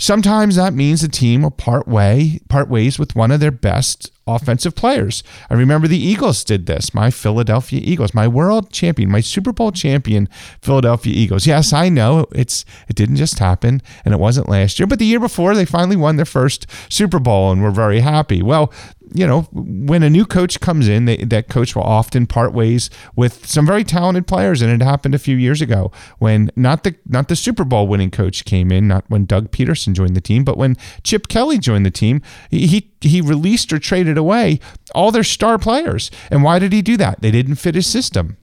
Sometimes 0.00 0.54
that 0.54 0.74
means 0.74 1.00
the 1.00 1.08
team 1.08 1.42
will 1.42 1.50
part 1.50 1.88
way, 1.88 2.38
part 2.48 2.68
ways 2.68 3.00
with 3.00 3.16
one 3.16 3.32
of 3.32 3.40
their 3.40 3.50
best 3.50 4.12
offensive 4.28 4.76
players. 4.76 5.24
I 5.50 5.54
remember 5.54 5.88
the 5.88 5.98
Eagles 5.98 6.44
did 6.44 6.66
this. 6.66 6.94
My 6.94 7.10
Philadelphia 7.10 7.80
Eagles, 7.82 8.14
my 8.14 8.28
world 8.28 8.70
champion, 8.70 9.10
my 9.10 9.20
Super 9.20 9.52
Bowl 9.52 9.72
champion 9.72 10.28
Philadelphia 10.62 11.12
Eagles. 11.12 11.48
Yes, 11.48 11.72
I 11.72 11.88
know 11.88 12.26
it's 12.32 12.64
it 12.88 12.94
didn't 12.94 13.16
just 13.16 13.40
happen 13.40 13.82
and 14.04 14.14
it 14.14 14.20
wasn't 14.20 14.48
last 14.48 14.78
year, 14.78 14.86
but 14.86 15.00
the 15.00 15.04
year 15.04 15.18
before 15.18 15.56
they 15.56 15.64
finally 15.64 15.96
won 15.96 16.14
their 16.14 16.24
first 16.24 16.68
Super 16.88 17.18
Bowl 17.18 17.50
and 17.50 17.60
we're 17.60 17.72
very 17.72 17.98
happy. 17.98 18.40
Well, 18.40 18.72
you 19.12 19.26
know, 19.26 19.42
when 19.52 20.02
a 20.02 20.10
new 20.10 20.26
coach 20.26 20.60
comes 20.60 20.88
in, 20.88 21.04
they, 21.04 21.16
that 21.18 21.48
coach 21.48 21.74
will 21.74 21.82
often 21.82 22.26
part 22.26 22.52
ways 22.52 22.90
with 23.16 23.46
some 23.46 23.66
very 23.66 23.84
talented 23.84 24.26
players, 24.26 24.62
and 24.62 24.70
it 24.70 24.84
happened 24.84 25.14
a 25.14 25.18
few 25.18 25.36
years 25.36 25.60
ago 25.60 25.90
when 26.18 26.50
not 26.56 26.84
the 26.84 26.94
not 27.06 27.28
the 27.28 27.36
Super 27.36 27.64
Bowl 27.64 27.86
winning 27.86 28.10
coach 28.10 28.44
came 28.44 28.70
in, 28.70 28.88
not 28.88 29.04
when 29.08 29.24
Doug 29.24 29.50
Pederson 29.50 29.94
joined 29.94 30.16
the 30.16 30.20
team, 30.20 30.44
but 30.44 30.56
when 30.56 30.76
Chip 31.02 31.28
Kelly 31.28 31.58
joined 31.58 31.86
the 31.86 31.90
team, 31.90 32.22
he 32.50 32.90
he 33.00 33.20
released 33.20 33.72
or 33.72 33.78
traded 33.78 34.18
away 34.18 34.60
all 34.94 35.10
their 35.10 35.24
star 35.24 35.58
players. 35.58 36.10
And 36.30 36.42
why 36.42 36.58
did 36.58 36.72
he 36.72 36.82
do 36.82 36.96
that? 36.96 37.20
They 37.20 37.30
didn't 37.30 37.56
fit 37.56 37.74
his 37.74 37.86
system. 37.86 38.36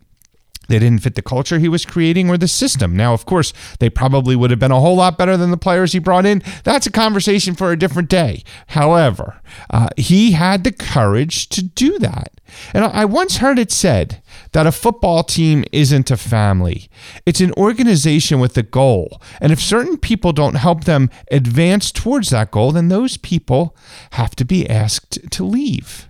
They 0.67 0.79
didn't 0.79 1.03
fit 1.03 1.15
the 1.15 1.21
culture 1.21 1.59
he 1.59 1.69
was 1.69 1.85
creating 1.85 2.29
or 2.29 2.37
the 2.37 2.47
system. 2.47 2.95
Now, 2.95 3.13
of 3.13 3.25
course, 3.25 3.53
they 3.79 3.89
probably 3.89 4.35
would 4.35 4.49
have 4.49 4.59
been 4.59 4.71
a 4.71 4.79
whole 4.79 4.95
lot 4.95 5.17
better 5.17 5.37
than 5.37 5.51
the 5.51 5.57
players 5.57 5.93
he 5.93 5.99
brought 5.99 6.25
in. 6.25 6.41
That's 6.63 6.87
a 6.87 6.91
conversation 6.91 7.55
for 7.55 7.71
a 7.71 7.77
different 7.77 8.09
day. 8.09 8.43
However, 8.67 9.41
uh, 9.69 9.89
he 9.97 10.31
had 10.31 10.63
the 10.63 10.71
courage 10.71 11.49
to 11.49 11.63
do 11.63 11.99
that. 11.99 12.31
And 12.73 12.85
I 12.85 13.05
once 13.05 13.37
heard 13.37 13.59
it 13.59 13.71
said 13.71 14.21
that 14.51 14.67
a 14.67 14.71
football 14.71 15.23
team 15.23 15.65
isn't 15.71 16.11
a 16.11 16.17
family, 16.17 16.89
it's 17.25 17.41
an 17.41 17.51
organization 17.53 18.39
with 18.39 18.57
a 18.57 18.63
goal. 18.63 19.21
And 19.41 19.51
if 19.51 19.59
certain 19.59 19.97
people 19.97 20.31
don't 20.31 20.55
help 20.55 20.83
them 20.83 21.09
advance 21.31 21.91
towards 21.91 22.29
that 22.29 22.51
goal, 22.51 22.71
then 22.71 22.89
those 22.89 23.17
people 23.17 23.75
have 24.11 24.35
to 24.35 24.45
be 24.45 24.69
asked 24.69 25.31
to 25.31 25.43
leave. 25.43 26.07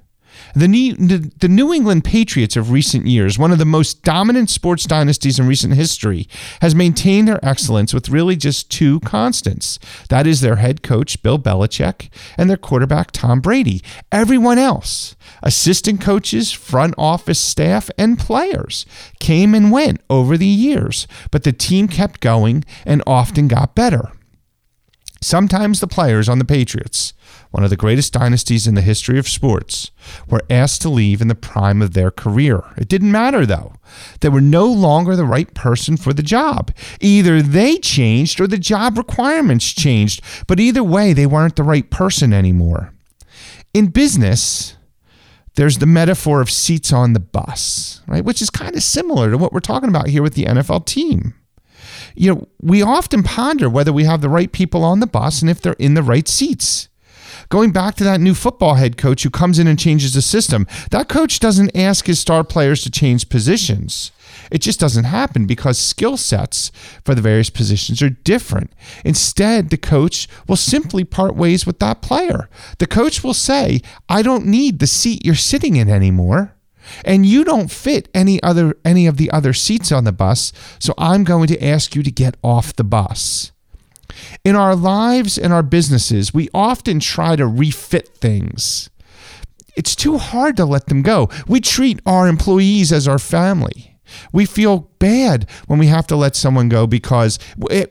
The 0.58 0.70
New, 0.70 0.94
the 0.96 1.50
New 1.50 1.74
England 1.74 2.06
Patriots 2.06 2.56
of 2.56 2.72
recent 2.72 3.08
years, 3.08 3.38
one 3.38 3.52
of 3.52 3.58
the 3.58 3.66
most 3.66 4.04
dominant 4.04 4.50
sports 4.50 4.86
dynasties 4.86 5.38
in 5.38 5.48
recent 5.48 5.74
history, 5.74 6.30
has 6.62 6.74
maintained 6.74 7.28
their 7.28 7.44
excellence 7.44 7.94
with 7.94 8.08
really 8.08 8.38
just 8.38 8.72
two 8.72 9.02
constants. 9.02 9.80
That 10.08 10.26
is 10.26 10.40
their 10.40 10.56
head 10.56 10.82
coach, 10.82 11.22
Bill 11.22 11.38
Belichick, 11.38 12.10
and 12.38 12.50
their 12.50 12.56
quarterback, 12.56 13.12
Tom 13.12 13.42
Brady. 13.42 13.82
Everyone 14.14 14.58
else, 14.58 15.18
assistant 15.44 16.00
coaches, 16.00 16.54
front 16.54 16.96
office 16.98 17.40
staff, 17.40 17.90
and 17.98 18.18
players, 18.18 18.86
came 19.20 19.54
and 19.54 19.74
went 19.74 20.00
over 20.10 20.38
the 20.38 20.48
years, 20.48 21.06
but 21.32 21.44
the 21.44 21.52
team 21.52 21.90
kept 21.90 22.22
going 22.22 22.64
and 22.86 23.04
often 23.06 23.50
got 23.50 23.76
better. 23.76 24.14
Sometimes 25.22 25.80
the 25.80 25.88
players 25.88 26.30
on 26.30 26.40
the 26.40 26.46
Patriots 26.46 27.14
one 27.56 27.64
of 27.64 27.70
the 27.70 27.78
greatest 27.78 28.12
dynasties 28.12 28.68
in 28.68 28.76
the 28.76 28.82
history 28.82 29.18
of 29.18 29.30
sports, 29.30 29.90
were 30.30 30.42
asked 30.50 30.82
to 30.82 30.90
leave 30.90 31.22
in 31.22 31.30
the 31.30 31.36
prime 31.36 31.82
of 31.82 31.94
their 31.94 32.12
career. 32.12 32.62
It 32.76 32.90
didn't 32.90 33.14
matter, 33.14 33.46
though. 33.46 33.76
They 34.20 34.28
were 34.28 34.42
no 34.42 34.66
longer 34.66 35.16
the 35.16 35.24
right 35.24 35.54
person 35.54 35.96
for 35.96 36.12
the 36.12 36.22
job. 36.22 36.76
Either 37.00 37.42
they 37.42 37.78
changed 37.78 38.42
or 38.42 38.48
the 38.48 38.58
job 38.58 38.98
requirements 38.98 39.72
changed, 39.72 40.22
but 40.48 40.60
either 40.60 40.84
way, 40.84 41.14
they 41.14 41.26
weren't 41.26 41.56
the 41.56 41.64
right 41.64 41.90
person 41.90 42.34
anymore. 42.34 42.94
In 43.74 43.88
business, 43.88 44.76
there's 45.56 45.78
the 45.78 45.86
metaphor 45.86 46.42
of 46.42 46.52
seats 46.52 46.92
on 46.92 47.14
the 47.14 47.22
bus, 47.22 48.02
right? 48.06 48.26
Which 48.26 48.42
is 48.42 48.50
kind 48.50 48.76
of 48.76 48.84
similar 48.84 49.32
to 49.32 49.38
what 49.38 49.54
we're 49.54 49.62
talking 49.62 49.88
about 49.88 50.10
here 50.10 50.22
with 50.22 50.34
the 50.34 50.44
NFL 50.44 50.86
team. 50.86 51.36
You 52.16 52.36
know, 52.36 52.48
we 52.62 52.82
often 52.82 53.24
ponder 53.24 53.70
whether 53.70 53.94
we 53.94 54.04
have 54.04 54.20
the 54.20 54.28
right 54.28 54.52
people 54.52 54.84
on 54.84 55.00
the 55.00 55.08
bus 55.08 55.42
and 55.42 55.50
if 55.50 55.62
they're 55.62 55.74
in 55.80 55.94
the 55.94 56.04
right 56.04 56.28
seats. 56.28 56.90
Going 57.50 57.72
back 57.72 57.96
to 57.96 58.04
that 58.04 58.22
new 58.22 58.34
football 58.34 58.76
head 58.76 58.98
coach 58.98 59.24
who 59.24 59.30
comes 59.30 59.60
in 59.60 59.68
and 59.68 59.78
changes 59.78 60.14
the 60.14 60.22
system, 60.22 60.68
that 60.92 61.10
coach 61.10 61.40
doesn't 61.40 61.76
ask 61.76 62.08
his 62.08 62.20
star 62.20 62.44
players 62.44 62.84
to 62.84 62.92
change 62.92 63.30
positions. 63.30 64.12
It 64.52 64.62
just 64.62 64.80
doesn't 64.80 65.06
happen 65.06 65.46
because 65.46 65.78
skill 65.78 66.18
sets 66.18 66.72
for 67.04 67.16
the 67.16 67.22
various 67.22 67.50
positions 67.50 68.02
are 68.02 68.10
different. 68.10 68.74
Instead, 69.04 69.70
the 69.70 69.78
coach 69.78 70.28
will 70.48 70.56
simply 70.56 71.04
part 71.04 71.36
ways 71.36 71.66
with 71.66 71.80
that 71.80 72.02
player. 72.02 72.50
The 72.80 72.88
coach 72.88 73.24
will 73.24 73.34
say, 73.34 73.82
I 74.10 74.22
don't 74.22 74.46
need 74.46 74.80
the 74.80 74.88
seat 74.88 75.26
you're 75.26 75.36
sitting 75.36 75.76
in 75.76 75.90
anymore. 75.90 76.54
And 77.04 77.26
you 77.26 77.44
don't 77.44 77.72
fit 77.72 78.10
any 78.14 78.42
other 78.44 78.78
any 78.86 79.08
of 79.08 79.18
the 79.18 79.32
other 79.32 79.54
seats 79.54 79.92
on 79.92 80.04
the 80.04 80.12
bus, 80.12 80.54
so 80.78 80.94
I'm 81.00 81.24
going 81.24 81.48
to 81.48 81.66
ask 81.66 81.96
you 81.96 82.04
to 82.04 82.12
get 82.12 82.38
off 82.44 82.76
the 82.76 82.84
bus. 82.84 83.52
In 84.44 84.56
our 84.56 84.76
lives 84.76 85.38
and 85.38 85.54
our 85.54 85.64
businesses, 85.64 86.34
we 86.34 86.50
often 86.54 87.00
try 87.00 87.36
to 87.36 87.46
refit 87.48 88.10
things. 88.16 88.90
It's 89.76 89.96
too 89.96 90.18
hard 90.18 90.56
to 90.58 90.66
let 90.66 90.88
them 90.88 91.02
go. 91.02 91.30
We 91.48 91.60
treat 91.60 92.00
our 92.06 92.28
employees 92.28 92.92
as 92.92 93.08
our 93.08 93.20
family. 93.20 93.96
We 94.32 94.46
feel 94.46 94.90
bad 95.00 95.50
when 95.68 95.80
we 95.80 95.88
have 95.88 96.08
to 96.08 96.16
let 96.16 96.36
someone 96.36 96.70
go 96.70 96.88
because 96.88 97.40
it, 97.70 97.90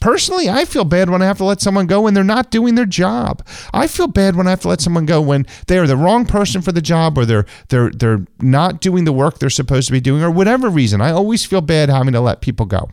personally, 0.00 0.48
I 0.48 0.64
feel 0.64 0.84
bad 0.84 1.10
when 1.10 1.22
I 1.22 1.26
have 1.26 1.38
to 1.38 1.44
let 1.44 1.60
someone 1.60 1.86
go 1.86 2.02
when 2.02 2.14
they're 2.14 2.24
not 2.24 2.50
doing 2.50 2.74
their 2.74 2.86
job. 2.86 3.46
I 3.72 3.86
feel 3.86 4.08
bad 4.08 4.36
when 4.36 4.46
I 4.46 4.50
have 4.50 4.60
to 4.62 4.68
let 4.68 4.80
someone 4.80 5.06
go 5.06 5.20
when 5.20 5.46
they 5.66 5.78
are 5.78 5.86
the 5.86 5.96
wrong 5.96 6.26
person 6.26 6.60
for 6.62 6.72
the 6.72 6.82
job 6.82 7.16
or 7.16 7.24
they're 7.24 7.46
they're 7.68 7.90
they're 7.90 8.24
not 8.40 8.80
doing 8.80 9.04
the 9.04 9.12
work 9.12 9.38
they're 9.38 9.50
supposed 9.50 9.86
to 9.88 9.92
be 9.92 10.00
doing 10.00 10.22
or 10.22 10.30
whatever 10.30 10.68
reason. 10.68 11.00
I 11.00 11.10
always 11.10 11.44
feel 11.44 11.60
bad 11.60 11.88
having 11.88 12.12
to 12.12 12.20
let 12.20 12.40
people 12.40 12.66
go. 12.66 12.90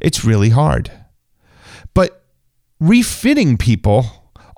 It's 0.00 0.24
really 0.24 0.50
hard. 0.50 0.90
Refitting 2.84 3.56
people 3.56 4.04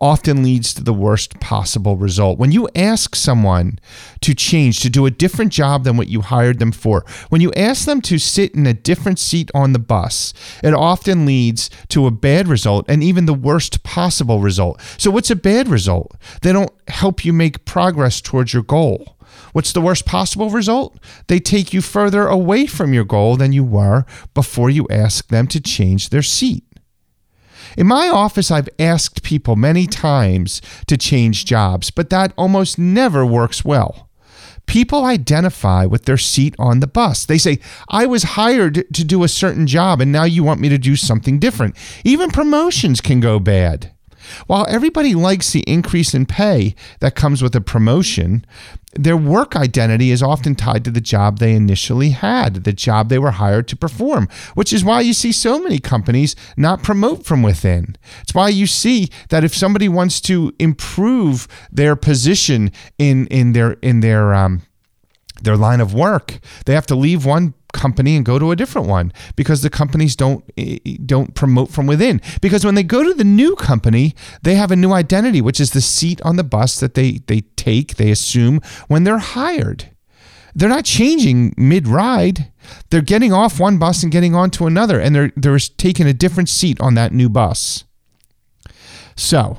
often 0.01 0.43
leads 0.43 0.75
to 0.75 0.83
the 0.83 0.93
worst 0.93 1.39
possible 1.39 1.97
result. 1.97 2.41
When 2.41 2.51
you 2.51 2.69
ask 2.75 3.15
someone 3.15 3.79
to 4.21 4.35
change, 4.35 4.81
to 4.81 4.91
do 4.91 5.07
a 5.07 5.13
different 5.13 5.53
job 5.53 5.85
than 5.85 5.97
what 5.97 6.09
you 6.09 6.23
hired 6.23 6.59
them 6.59 6.73
for, 6.73 7.05
when 7.29 7.41
you 7.41 7.53
ask 7.53 7.87
them 7.87 8.01
to 8.01 8.19
sit 8.19 8.53
in 8.53 8.67
a 8.67 8.75
different 8.75 9.21
seat 9.21 9.49
on 9.55 9.73
the 9.73 9.79
bus, 9.79 10.35
it 10.65 10.75
often 10.75 11.25
leads 11.25 11.71
to 11.87 12.09
a 12.09 12.11
bad 12.11 12.49
result 12.49 12.85
and 12.89 13.01
even 13.01 13.27
the 13.27 13.33
worst 13.33 13.85
possible 13.85 14.41
result. 14.41 14.83
So, 14.99 15.13
what's 15.13 15.31
a 15.31 15.37
bad 15.37 15.69
result? 15.69 16.17
They 16.43 16.53
don't 16.53 16.73
help 16.89 17.25
you 17.25 17.33
make 17.33 17.65
progress 17.65 18.21
towards 18.21 18.53
your 18.53 18.65
goal. 18.65 19.17
What's 19.53 19.73
the 19.73 19.81
worst 19.81 20.05
possible 20.05 20.51
result? 20.51 20.99
They 21.29 21.39
take 21.39 21.73
you 21.73 21.81
further 21.81 22.27
away 22.27 22.67
from 22.67 22.93
your 22.93 23.05
goal 23.05 23.37
than 23.37 23.53
you 23.53 23.63
were 23.63 24.05
before 24.35 24.69
you 24.69 24.89
ask 24.91 25.29
them 25.29 25.47
to 25.47 25.61
change 25.61 26.09
their 26.09 26.23
seat. 26.23 26.66
In 27.77 27.87
my 27.87 28.09
office, 28.09 28.51
I've 28.51 28.69
asked 28.79 29.23
people 29.23 29.55
many 29.55 29.87
times 29.87 30.63
to 30.87 30.97
change 30.97 31.45
jobs, 31.45 31.91
but 31.91 32.11
that 32.11 32.33
almost 32.37 32.79
never 32.79 33.25
works 33.27 33.65
well. 33.65 34.09
People 34.67 35.05
identify 35.05 35.85
with 35.85 36.07
their 36.07 36.17
seat 36.19 36.55
on 36.59 36.81
the 36.81 36.87
bus. 36.87 37.25
They 37.25 37.39
say, 37.39 37.59
I 37.89 38.07
was 38.07 38.23
hired 38.23 38.85
to 38.95 39.05
do 39.05 39.23
a 39.23 39.29
certain 39.29 39.67
job 39.67 40.01
and 40.01 40.11
now 40.11 40.25
you 40.25 40.43
want 40.43 40.61
me 40.61 40.69
to 40.69 40.79
do 40.79 40.97
something 40.97 41.39
different. 41.39 41.77
Even 42.05 42.31
promotions 42.31 43.01
can 43.01 43.21
go 43.21 43.39
bad. 43.39 43.93
While 44.47 44.67
everybody 44.69 45.15
likes 45.15 45.53
the 45.53 45.61
increase 45.61 46.15
in 46.15 46.27
pay 46.27 46.75
that 47.01 47.15
comes 47.15 47.43
with 47.43 47.55
a 47.55 47.61
promotion, 47.61 48.45
their 48.95 49.17
work 49.17 49.55
identity 49.55 50.11
is 50.11 50.23
often 50.23 50.55
tied 50.55 50.85
to 50.85 50.91
the 50.91 51.01
job 51.01 51.39
they 51.39 51.55
initially 51.55 52.11
had, 52.11 52.65
the 52.65 52.73
job 52.73 53.09
they 53.09 53.19
were 53.19 53.33
hired 53.33 53.69
to 53.69 53.77
perform, 53.77 54.29
which 54.55 54.73
is 54.73 54.85
why 54.85 55.01
you 55.01 55.13
see 55.13 55.33
so 55.33 55.59
many 55.59 55.79
companies 55.79 56.35
not 56.57 56.83
promote 56.83 57.25
from 57.25 57.43
within. 57.43 57.97
It's 58.23 58.35
why 58.35 58.49
you 58.49 58.67
see 58.67 59.11
that 59.29 59.45
if 59.45 59.55
somebody 59.55 59.89
wants 59.89 60.21
to 60.23 60.55
improve 60.59 61.47
their 61.71 61.97
position 61.97 62.73
in 62.99 63.27
in 63.27 63.53
their 63.53 63.73
in 63.83 64.01
their 64.01 64.35
um, 64.35 64.63
their 65.43 65.57
line 65.57 65.81
of 65.81 65.93
work, 65.93 66.39
they 66.65 66.75
have 66.75 66.87
to 66.87 66.95
leave 66.95 67.27
one 67.27 67.55
company 67.77 68.17
and 68.17 68.25
go 68.25 68.39
to 68.39 68.51
a 68.51 68.57
different 68.57 68.89
one 68.89 69.13
because 69.37 69.63
the 69.63 69.71
companies 69.71 70.17
don't 70.17 70.45
eh, 70.57 70.79
don't 71.05 71.35
promote 71.35 71.71
from 71.71 71.87
within. 71.87 72.21
Because 72.41 72.65
when 72.65 72.75
they 72.75 72.83
go 72.83 73.03
to 73.03 73.15
the 73.15 73.25
new 73.25 73.55
company 73.57 74.15
they 74.43 74.55
have 74.57 74.71
a 74.71 74.77
new 74.77 74.93
identity 74.93 75.41
which 75.41 75.61
is 75.61 75.71
the 75.71 75.81
seat 75.81 76.21
on 76.23 76.37
the 76.37 76.45
bus 76.45 76.81
that 76.81 76.95
they 76.95 77.21
they 77.27 77.43
take 77.57 77.97
they 77.97 78.11
assume 78.11 78.61
when 78.89 79.05
they're 79.05 79.19
hired. 79.19 79.91
They're 80.55 80.71
not 80.71 80.87
changing 80.87 81.55
mid 81.57 81.87
ride 81.87 82.51
they're 82.91 83.01
getting 83.01 83.33
off 83.33 83.61
one 83.61 83.79
bus 83.79 84.03
and 84.03 84.13
getting 84.13 84.35
onto 84.35 84.67
another 84.67 85.01
and 85.01 85.15
they're 85.15 85.33
they're 85.37 85.59
taking 85.59 86.07
a 86.07 86.15
different 86.15 86.49
seat 86.49 86.81
on 86.81 86.95
that 86.95 87.13
new 87.13 87.29
bus. 87.29 87.85
So 89.17 89.59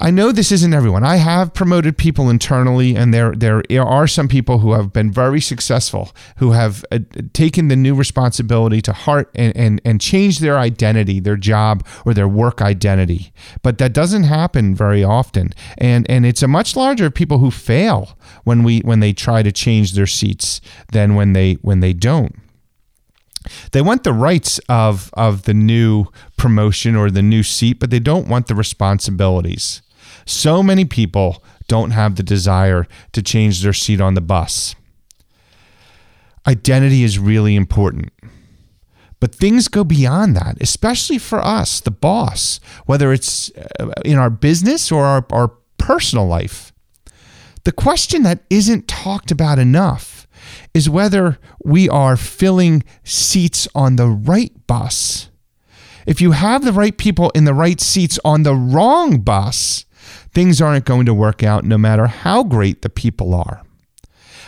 I 0.00 0.12
know 0.12 0.30
this 0.30 0.52
isn't 0.52 0.74
everyone. 0.74 1.02
I 1.02 1.16
have 1.16 1.52
promoted 1.52 1.98
people 1.98 2.30
internally, 2.30 2.94
and 2.94 3.12
there 3.12 3.32
there 3.32 3.64
are 3.82 4.06
some 4.06 4.28
people 4.28 4.60
who 4.60 4.72
have 4.72 4.92
been 4.92 5.10
very 5.10 5.40
successful, 5.40 6.12
who 6.36 6.52
have 6.52 6.84
uh, 6.92 7.00
taken 7.32 7.66
the 7.66 7.74
new 7.74 7.96
responsibility 7.96 8.80
to 8.82 8.92
heart 8.92 9.28
and, 9.34 9.56
and 9.56 9.80
and 9.84 10.00
changed 10.00 10.40
their 10.40 10.56
identity, 10.56 11.18
their 11.18 11.36
job 11.36 11.84
or 12.06 12.14
their 12.14 12.28
work 12.28 12.62
identity. 12.62 13.32
But 13.62 13.78
that 13.78 13.92
doesn't 13.92 14.22
happen 14.24 14.72
very 14.72 15.02
often, 15.02 15.52
and 15.76 16.08
and 16.08 16.24
it's 16.24 16.44
a 16.44 16.48
much 16.48 16.76
larger 16.76 17.10
people 17.10 17.38
who 17.38 17.50
fail 17.50 18.16
when 18.44 18.62
we 18.62 18.78
when 18.80 19.00
they 19.00 19.12
try 19.12 19.42
to 19.42 19.50
change 19.50 19.94
their 19.94 20.06
seats 20.06 20.60
than 20.92 21.16
when 21.16 21.32
they 21.32 21.54
when 21.54 21.80
they 21.80 21.92
don't 21.92 22.36
they 23.72 23.80
want 23.80 24.04
the 24.04 24.12
rights 24.12 24.58
of 24.68 25.10
of 25.14 25.44
the 25.44 25.54
new 25.54 26.06
promotion 26.36 26.94
or 26.94 27.10
the 27.10 27.22
new 27.22 27.42
seat 27.42 27.78
but 27.78 27.90
they 27.90 27.98
don't 27.98 28.28
want 28.28 28.46
the 28.46 28.54
responsibilities 28.54 29.80
so 30.28 30.62
many 30.62 30.84
people 30.84 31.42
don't 31.68 31.90
have 31.92 32.16
the 32.16 32.22
desire 32.22 32.86
to 33.12 33.22
change 33.22 33.62
their 33.62 33.72
seat 33.72 34.00
on 34.00 34.14
the 34.14 34.20
bus. 34.20 34.74
Identity 36.46 37.02
is 37.02 37.18
really 37.18 37.56
important. 37.56 38.10
But 39.20 39.34
things 39.34 39.68
go 39.68 39.84
beyond 39.84 40.36
that, 40.36 40.56
especially 40.60 41.18
for 41.18 41.40
us, 41.40 41.80
the 41.80 41.90
boss, 41.90 42.60
whether 42.86 43.12
it's 43.12 43.50
uh, 43.80 43.90
in 44.04 44.16
our 44.16 44.30
business 44.30 44.92
or 44.92 45.04
our, 45.04 45.26
our 45.30 45.48
personal 45.76 46.26
life. 46.26 46.72
The 47.64 47.72
question 47.72 48.22
that 48.22 48.44
isn't 48.48 48.86
talked 48.86 49.30
about 49.30 49.58
enough 49.58 50.26
is 50.72 50.88
whether 50.88 51.38
we 51.64 51.88
are 51.88 52.16
filling 52.16 52.84
seats 53.02 53.66
on 53.74 53.96
the 53.96 54.06
right 54.08 54.52
bus. 54.66 55.28
If 56.06 56.20
you 56.20 56.30
have 56.32 56.64
the 56.64 56.72
right 56.72 56.96
people 56.96 57.30
in 57.30 57.44
the 57.44 57.54
right 57.54 57.80
seats 57.80 58.18
on 58.24 58.42
the 58.42 58.54
wrong 58.54 59.20
bus, 59.20 59.84
things 60.32 60.60
aren't 60.60 60.84
going 60.84 61.06
to 61.06 61.14
work 61.14 61.42
out 61.42 61.64
no 61.64 61.78
matter 61.78 62.06
how 62.06 62.42
great 62.42 62.82
the 62.82 62.90
people 62.90 63.34
are. 63.34 63.62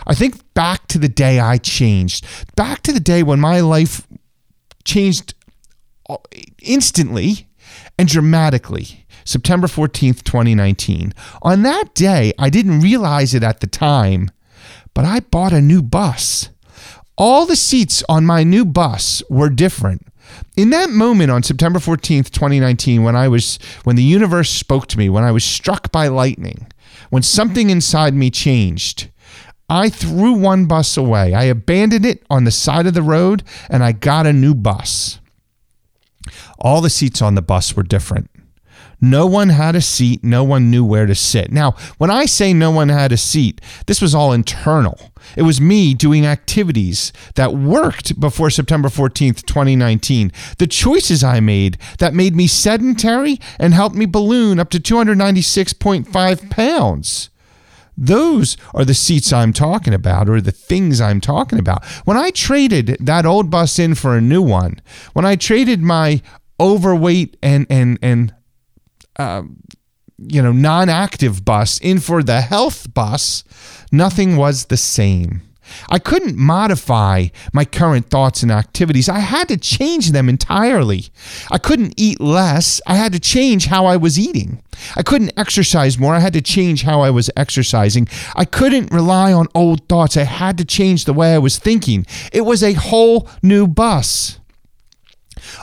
I 0.06 0.14
think 0.14 0.54
back 0.54 0.86
to 0.88 0.98
the 0.98 1.08
day 1.08 1.40
I 1.40 1.58
changed, 1.58 2.26
back 2.56 2.82
to 2.82 2.92
the 2.92 3.00
day 3.00 3.22
when 3.22 3.40
my 3.40 3.60
life 3.60 4.06
changed 4.84 5.34
uh, 6.08 6.16
instantly 6.62 7.48
and 7.98 8.08
dramatically. 8.08 9.06
September 9.24 9.66
14th, 9.66 10.24
2019. 10.24 11.12
On 11.42 11.62
that 11.62 11.94
day, 11.94 12.32
I 12.38 12.50
didn't 12.50 12.80
realize 12.80 13.34
it 13.34 13.42
at 13.42 13.60
the 13.60 13.66
time, 13.66 14.30
but 14.94 15.04
I 15.04 15.20
bought 15.20 15.52
a 15.52 15.60
new 15.60 15.82
bus. 15.82 16.48
All 17.16 17.44
the 17.44 17.56
seats 17.56 18.02
on 18.08 18.24
my 18.24 18.42
new 18.42 18.64
bus 18.64 19.22
were 19.28 19.50
different. 19.50 20.06
In 20.56 20.70
that 20.70 20.90
moment 20.90 21.30
on 21.30 21.42
September 21.42 21.78
14th, 21.78 22.30
2019, 22.30 23.02
when 23.02 23.16
I 23.16 23.28
was 23.28 23.58
when 23.84 23.96
the 23.96 24.02
universe 24.02 24.50
spoke 24.50 24.86
to 24.88 24.98
me, 24.98 25.08
when 25.08 25.24
I 25.24 25.32
was 25.32 25.44
struck 25.44 25.90
by 25.92 26.08
lightning, 26.08 26.66
when 27.10 27.22
something 27.22 27.70
inside 27.70 28.14
me 28.14 28.30
changed, 28.30 29.10
I 29.68 29.88
threw 29.88 30.32
one 30.32 30.66
bus 30.66 30.96
away. 30.96 31.32
I 31.32 31.44
abandoned 31.44 32.04
it 32.04 32.24
on 32.28 32.44
the 32.44 32.50
side 32.50 32.86
of 32.86 32.94
the 32.94 33.02
road 33.02 33.44
and 33.68 33.84
I 33.84 33.92
got 33.92 34.26
a 34.26 34.32
new 34.32 34.54
bus. 34.54 35.20
All 36.58 36.80
the 36.80 36.90
seats 36.90 37.22
on 37.22 37.36
the 37.36 37.42
bus 37.42 37.74
were 37.74 37.82
different. 37.82 38.30
No 39.00 39.26
one 39.26 39.48
had 39.48 39.74
a 39.74 39.80
seat. 39.80 40.22
No 40.22 40.44
one 40.44 40.70
knew 40.70 40.84
where 40.84 41.06
to 41.06 41.14
sit. 41.14 41.50
Now, 41.50 41.72
when 41.98 42.10
I 42.10 42.26
say 42.26 42.52
no 42.52 42.70
one 42.70 42.88
had 42.88 43.12
a 43.12 43.16
seat, 43.16 43.60
this 43.86 44.02
was 44.02 44.14
all 44.14 44.32
internal. 44.32 45.12
It 45.36 45.42
was 45.42 45.60
me 45.60 45.94
doing 45.94 46.26
activities 46.26 47.12
that 47.34 47.54
worked 47.54 48.18
before 48.20 48.50
September 48.50 48.88
14th, 48.88 49.46
2019. 49.46 50.32
The 50.58 50.66
choices 50.66 51.24
I 51.24 51.40
made 51.40 51.78
that 51.98 52.14
made 52.14 52.34
me 52.34 52.46
sedentary 52.46 53.38
and 53.58 53.72
helped 53.72 53.96
me 53.96 54.06
balloon 54.06 54.58
up 54.58 54.70
to 54.70 54.80
296.5 54.80 56.50
pounds. 56.50 57.30
Those 57.96 58.56
are 58.74 58.84
the 58.84 58.94
seats 58.94 59.30
I'm 59.30 59.52
talking 59.52 59.92
about, 59.92 60.28
or 60.28 60.40
the 60.40 60.52
things 60.52 61.02
I'm 61.02 61.20
talking 61.20 61.58
about. 61.58 61.84
When 62.06 62.16
I 62.16 62.30
traded 62.30 62.96
that 62.98 63.26
old 63.26 63.50
bus 63.50 63.78
in 63.78 63.94
for 63.94 64.16
a 64.16 64.22
new 64.22 64.40
one, 64.40 64.80
when 65.12 65.26
I 65.26 65.36
traded 65.36 65.82
my 65.82 66.22
overweight 66.58 67.36
and 67.42 67.66
and 67.68 67.98
and 68.00 68.34
uh, 69.20 69.42
you 70.18 70.42
know 70.42 70.52
non-active 70.52 71.44
bus 71.44 71.78
in 71.80 72.00
for 72.00 72.22
the 72.22 72.40
health 72.40 72.92
bus, 72.94 73.44
nothing 73.92 74.36
was 74.36 74.66
the 74.66 74.76
same. 74.76 75.42
I 75.88 76.00
couldn't 76.00 76.36
modify 76.36 77.28
my 77.52 77.64
current 77.64 78.10
thoughts 78.10 78.42
and 78.42 78.50
activities. 78.50 79.08
I 79.08 79.20
had 79.20 79.46
to 79.48 79.56
change 79.56 80.10
them 80.10 80.28
entirely. 80.28 81.04
I 81.48 81.58
couldn't 81.58 81.94
eat 81.96 82.20
less. 82.20 82.80
I 82.88 82.96
had 82.96 83.12
to 83.12 83.20
change 83.20 83.66
how 83.66 83.86
I 83.86 83.96
was 83.96 84.18
eating. 84.18 84.64
I 84.96 85.04
couldn't 85.04 85.38
exercise 85.38 85.96
more. 85.96 86.14
I 86.14 86.18
had 86.18 86.32
to 86.32 86.40
change 86.40 86.82
how 86.82 87.02
I 87.02 87.10
was 87.10 87.30
exercising. 87.36 88.08
I 88.34 88.44
couldn't 88.44 88.92
rely 88.92 89.32
on 89.32 89.46
old 89.54 89.88
thoughts. 89.88 90.16
I 90.16 90.24
had 90.24 90.58
to 90.58 90.64
change 90.64 91.04
the 91.04 91.12
way 91.12 91.34
I 91.34 91.38
was 91.38 91.56
thinking. 91.56 92.04
It 92.32 92.42
was 92.42 92.64
a 92.64 92.72
whole 92.72 93.28
new 93.40 93.68
bus. 93.68 94.39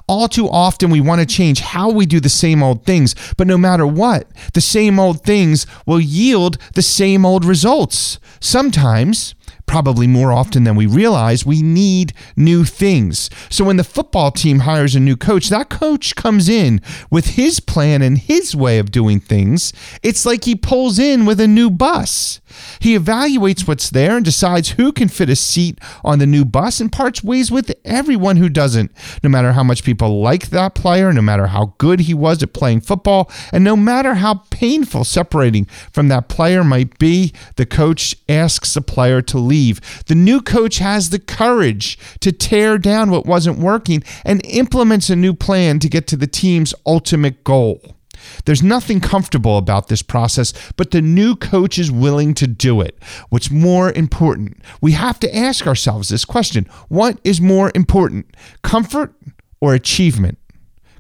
All 0.07 0.27
too 0.27 0.50
often, 0.50 0.89
we 0.89 1.01
want 1.01 1.22
to 1.22 1.25
change 1.25 1.60
how 1.60 1.89
we 1.89 2.05
do 2.05 2.19
the 2.19 2.29
same 2.29 2.63
old 2.63 2.86
things, 2.86 3.15
but 3.38 3.48
no 3.48 3.57
matter 3.57 3.86
what, 3.86 4.27
the 4.53 4.62
same 4.62 5.00
old 5.00 5.24
things 5.24 5.65
will 5.86 6.00
yield 6.00 6.57
the 6.74 6.81
same 6.81 7.25
old 7.25 7.46
results. 7.46 8.19
Sometimes, 8.39 9.36
probably 9.65 10.07
more 10.07 10.31
often 10.31 10.63
than 10.63 10.75
we 10.75 10.86
realize, 10.86 11.46
we 11.46 11.62
need 11.62 12.13
new 12.36 12.63
things. 12.63 13.29
So 13.50 13.65
when 13.65 13.77
the 13.77 13.84
football 13.84 14.31
team 14.31 14.60
hires 14.60 14.96
a 14.96 15.00
new 15.00 15.17
coach, 15.17 15.50
that 15.50 15.69
coach 15.69 16.15
comes 16.15 16.48
in 16.50 16.81
with 17.12 17.36
his 17.36 17.60
plan 17.60 18.01
and 18.01 18.17
his 18.17 18.55
way 18.55 18.79
of 18.79 18.91
doing 18.91 19.19
things. 19.19 19.74
It's 20.01 20.25
like 20.25 20.46
he 20.46 20.55
pulls 20.55 20.98
in 20.98 21.25
with 21.25 21.39
a 21.39 21.48
new 21.48 21.69
bus. 21.69 22.39
He 22.80 22.98
evaluates 22.98 23.68
what's 23.68 23.89
there 23.89 24.16
and 24.16 24.25
decides 24.25 24.72
who 24.72 24.92
can 24.92 25.08
fit 25.08 25.30
a 25.30 25.36
seat 25.36 25.80
on 26.04 26.20
the 26.20 26.27
new 26.27 26.46
bus 26.46 26.80
and 26.80 26.92
parts 26.92 27.24
ways 27.24 27.51
with 27.51 27.74
everyone 27.86 28.38
who 28.38 28.50
doesn't, 28.50 28.92
no 29.24 29.30
matter 29.30 29.54
how 29.54 29.63
much 29.63 29.84
people 29.84 30.22
like 30.22 30.50
that 30.50 30.75
player, 30.75 31.12
no 31.12 31.22
matter 31.22 31.48
how 31.48 31.74
good 31.77 32.01
he 32.01 32.13
was 32.13 32.42
at 32.44 32.54
playing 32.54 32.82
football, 32.82 33.30
and 33.51 33.63
no 33.63 33.75
matter 33.75 34.16
how 34.16 34.44
painful 34.50 35.04
separating 35.04 35.66
from 35.92 36.08
that 36.08 36.30
player 36.30 36.63
might 36.63 36.98
be, 37.00 37.34
the 37.56 37.66
coach 37.66 38.16
asks 38.30 38.74
the 38.74 38.82
player 38.82 39.22
to 39.22 39.38
leave. 39.38 40.06
The 40.06 40.16
new 40.16 40.42
coach 40.42 40.77
has 40.77 41.10
the 41.10 41.20
courage 41.20 41.98
to 42.20 42.32
tear 42.32 42.77
down 42.77 43.12
what 43.12 43.25
wasn't 43.25 43.60
working 43.60 44.04
and 44.24 44.46
implements 44.46 45.10
a 45.10 45.16
new 45.16 45.34
plan 45.34 45.80
to 45.80 45.89
get 45.89 46.08
to 46.08 46.18
the 46.18 46.27
team's 46.27 46.74
ultimate 46.86 47.44
goal. 47.44 47.97
There's 48.45 48.63
nothing 48.63 49.00
comfortable 49.00 49.57
about 49.57 49.88
this 49.88 50.01
process, 50.01 50.53
but 50.75 50.91
the 50.91 51.01
new 51.01 51.36
coach 51.36 51.77
is 51.77 51.91
willing 51.91 52.33
to 52.36 52.47
do 52.47 52.81
it. 52.81 53.01
What's 53.29 53.51
more 53.51 53.91
important? 53.91 54.62
We 54.81 54.93
have 54.93 55.19
to 55.19 55.36
ask 55.36 55.67
ourselves 55.67 56.09
this 56.09 56.25
question 56.25 56.65
What 56.88 57.19
is 57.24 57.41
more 57.41 57.71
important, 57.75 58.36
comfort 58.62 59.13
or 59.62 59.74
achievement? 59.74 60.38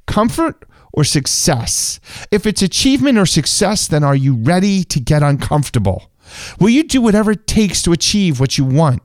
Comfort 0.05 0.65
or 0.93 1.03
success? 1.03 1.99
If 2.31 2.45
it's 2.45 2.61
achievement 2.61 3.17
or 3.17 3.25
success, 3.25 3.87
then 3.87 4.03
are 4.03 4.15
you 4.15 4.35
ready 4.35 4.83
to 4.85 4.99
get 4.99 5.23
uncomfortable? 5.23 6.11
Will 6.59 6.69
you 6.69 6.83
do 6.83 7.01
whatever 7.01 7.31
it 7.31 7.47
takes 7.47 7.81
to 7.83 7.91
achieve 7.91 8.39
what 8.39 8.57
you 8.57 8.65
want? 8.65 9.01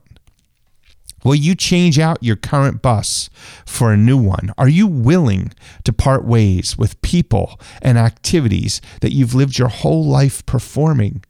Will 1.23 1.35
you 1.35 1.55
change 1.55 1.99
out 1.99 2.21
your 2.21 2.35
current 2.35 2.81
bus 2.81 3.29
for 3.65 3.91
a 3.91 3.97
new 3.97 4.17
one? 4.17 4.51
Are 4.57 4.69
you 4.69 4.87
willing 4.87 5.53
to 5.85 5.93
part 5.93 6.25
ways 6.25 6.77
with 6.77 7.01
people 7.01 7.59
and 7.81 7.97
activities 7.97 8.81
that 9.01 9.13
you've 9.13 9.33
lived 9.33 9.57
your 9.57 9.69
whole 9.69 10.05
life 10.05 10.45
performing? 10.45 11.23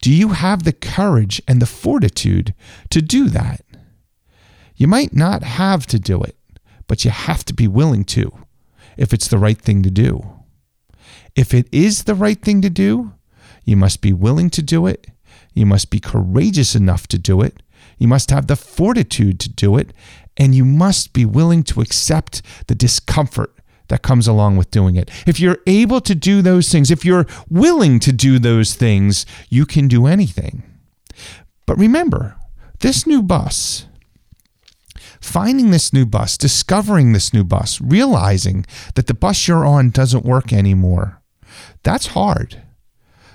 Do 0.00 0.12
you 0.12 0.28
have 0.28 0.62
the 0.62 0.72
courage 0.72 1.42
and 1.46 1.60
the 1.60 1.66
fortitude 1.66 2.54
to 2.90 3.02
do 3.02 3.28
that? 3.28 3.62
You 4.76 4.86
might 4.86 5.14
not 5.14 5.42
have 5.42 5.86
to 5.88 5.98
do 5.98 6.22
it, 6.22 6.36
but 6.86 7.04
you 7.04 7.10
have 7.10 7.44
to 7.46 7.54
be 7.54 7.68
willing 7.68 8.04
to 8.04 8.32
if 8.96 9.12
it's 9.12 9.28
the 9.28 9.38
right 9.38 9.58
thing 9.58 9.82
to 9.82 9.90
do. 9.90 10.40
If 11.34 11.52
it 11.52 11.68
is 11.70 12.04
the 12.04 12.14
right 12.14 12.40
thing 12.40 12.62
to 12.62 12.70
do, 12.70 13.12
you 13.64 13.76
must 13.76 14.00
be 14.00 14.12
willing 14.12 14.50
to 14.50 14.62
do 14.62 14.86
it. 14.86 15.06
You 15.52 15.66
must 15.66 15.90
be 15.90 16.00
courageous 16.00 16.74
enough 16.74 17.06
to 17.08 17.18
do 17.18 17.42
it. 17.42 17.62
You 18.00 18.08
must 18.08 18.30
have 18.30 18.48
the 18.48 18.56
fortitude 18.56 19.38
to 19.40 19.48
do 19.48 19.76
it. 19.76 19.92
And 20.36 20.54
you 20.54 20.64
must 20.64 21.12
be 21.12 21.24
willing 21.24 21.62
to 21.64 21.80
accept 21.80 22.42
the 22.66 22.74
discomfort 22.74 23.54
that 23.88 24.02
comes 24.02 24.26
along 24.26 24.56
with 24.56 24.70
doing 24.70 24.96
it. 24.96 25.10
If 25.26 25.38
you're 25.38 25.58
able 25.66 26.00
to 26.00 26.14
do 26.14 26.42
those 26.42 26.70
things, 26.70 26.90
if 26.90 27.04
you're 27.04 27.26
willing 27.50 28.00
to 28.00 28.12
do 28.12 28.38
those 28.38 28.74
things, 28.74 29.26
you 29.50 29.66
can 29.66 29.86
do 29.86 30.06
anything. 30.06 30.62
But 31.66 31.76
remember, 31.76 32.36
this 32.78 33.06
new 33.06 33.22
bus, 33.22 33.86
finding 35.20 35.70
this 35.70 35.92
new 35.92 36.06
bus, 36.06 36.38
discovering 36.38 37.12
this 37.12 37.34
new 37.34 37.44
bus, 37.44 37.80
realizing 37.80 38.64
that 38.94 39.08
the 39.08 39.14
bus 39.14 39.46
you're 39.46 39.66
on 39.66 39.90
doesn't 39.90 40.24
work 40.24 40.52
anymore, 40.52 41.20
that's 41.82 42.08
hard. 42.08 42.62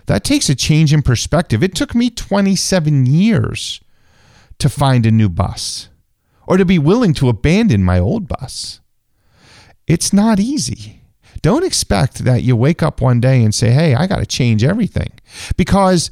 That 0.08 0.24
takes 0.24 0.50
a 0.50 0.56
change 0.56 0.94
in 0.94 1.02
perspective. 1.02 1.62
It 1.62 1.76
took 1.76 1.94
me 1.94 2.10
27 2.10 3.06
years 3.06 3.82
to 4.60 4.70
find 4.70 5.06
a 5.06 5.12
new 5.12 5.30
bus 5.30 5.90
or 6.48 6.58
to 6.58 6.66
be 6.66 6.80
willing 6.80 7.14
to 7.16 7.30
abandon 7.30 7.84
my 7.84 8.00
old 8.00 8.28
bus. 8.28 8.82
It's 9.88 10.14
not 10.14 10.40
easy. 10.40 11.02
Don't 11.42 11.66
expect 11.66 12.20
that 12.20 12.44
you 12.44 12.56
wake 12.56 12.82
up 12.82 13.02
one 13.02 13.20
day 13.20 13.44
and 13.44 13.54
say, 13.54 13.72
hey, 13.72 13.94
I 13.94 14.08
got 14.08 14.18
to 14.18 14.26
change 14.26 14.64
everything 14.64 15.12
because 15.58 16.10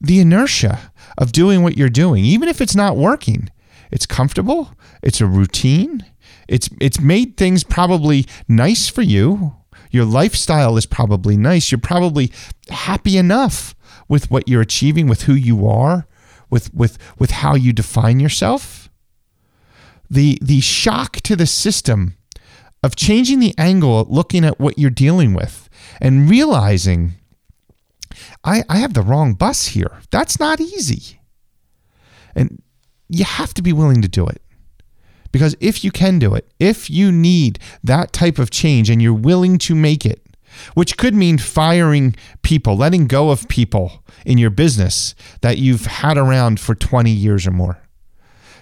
the 0.00 0.20
inertia 0.20 0.92
of 1.18 1.32
doing 1.32 1.62
what 1.62 1.76
you're 1.76 1.88
doing, 1.88 2.24
even 2.24 2.48
if 2.48 2.60
it's 2.60 2.76
not 2.76 2.96
working, 2.96 3.50
it's 3.90 4.06
comfortable, 4.06 4.72
it's 5.02 5.20
a 5.20 5.26
routine, 5.26 6.04
it's, 6.48 6.68
it's 6.80 7.00
made 7.00 7.36
things 7.36 7.64
probably 7.64 8.26
nice 8.48 8.88
for 8.88 9.02
you 9.02 9.56
your 9.90 10.04
lifestyle 10.04 10.76
is 10.76 10.86
probably 10.86 11.36
nice. 11.36 11.70
You're 11.70 11.78
probably 11.78 12.30
happy 12.68 13.16
enough 13.16 13.74
with 14.08 14.30
what 14.30 14.48
you're 14.48 14.60
achieving, 14.60 15.08
with 15.08 15.22
who 15.22 15.32
you 15.34 15.66
are, 15.66 16.06
with 16.50 16.72
with 16.74 16.98
with 17.18 17.30
how 17.30 17.54
you 17.54 17.72
define 17.72 18.20
yourself. 18.20 18.88
The 20.08 20.38
the 20.40 20.60
shock 20.60 21.16
to 21.22 21.36
the 21.36 21.46
system 21.46 22.16
of 22.82 22.96
changing 22.96 23.40
the 23.40 23.54
angle, 23.58 24.06
looking 24.08 24.44
at 24.44 24.60
what 24.60 24.78
you're 24.78 24.90
dealing 24.90 25.34
with, 25.34 25.68
and 26.00 26.30
realizing 26.30 27.14
I, 28.44 28.64
I 28.68 28.78
have 28.78 28.94
the 28.94 29.02
wrong 29.02 29.34
bus 29.34 29.68
here. 29.68 30.00
That's 30.10 30.38
not 30.38 30.60
easy. 30.60 31.20
And 32.34 32.62
you 33.08 33.24
have 33.24 33.54
to 33.54 33.62
be 33.62 33.72
willing 33.72 34.02
to 34.02 34.08
do 34.08 34.26
it. 34.26 34.40
Because 35.32 35.56
if 35.60 35.84
you 35.84 35.90
can 35.90 36.18
do 36.18 36.34
it, 36.34 36.50
if 36.58 36.88
you 36.88 37.12
need 37.12 37.58
that 37.84 38.12
type 38.12 38.38
of 38.38 38.50
change 38.50 38.88
and 38.88 39.02
you're 39.02 39.12
willing 39.12 39.58
to 39.58 39.74
make 39.74 40.06
it, 40.06 40.25
which 40.74 40.96
could 40.96 41.14
mean 41.14 41.38
firing 41.38 42.14
people, 42.42 42.76
letting 42.76 43.06
go 43.06 43.30
of 43.30 43.48
people 43.48 44.04
in 44.24 44.38
your 44.38 44.50
business 44.50 45.14
that 45.40 45.58
you've 45.58 45.86
had 45.86 46.16
around 46.16 46.60
for 46.60 46.74
20 46.74 47.10
years 47.10 47.46
or 47.46 47.50
more. 47.50 47.78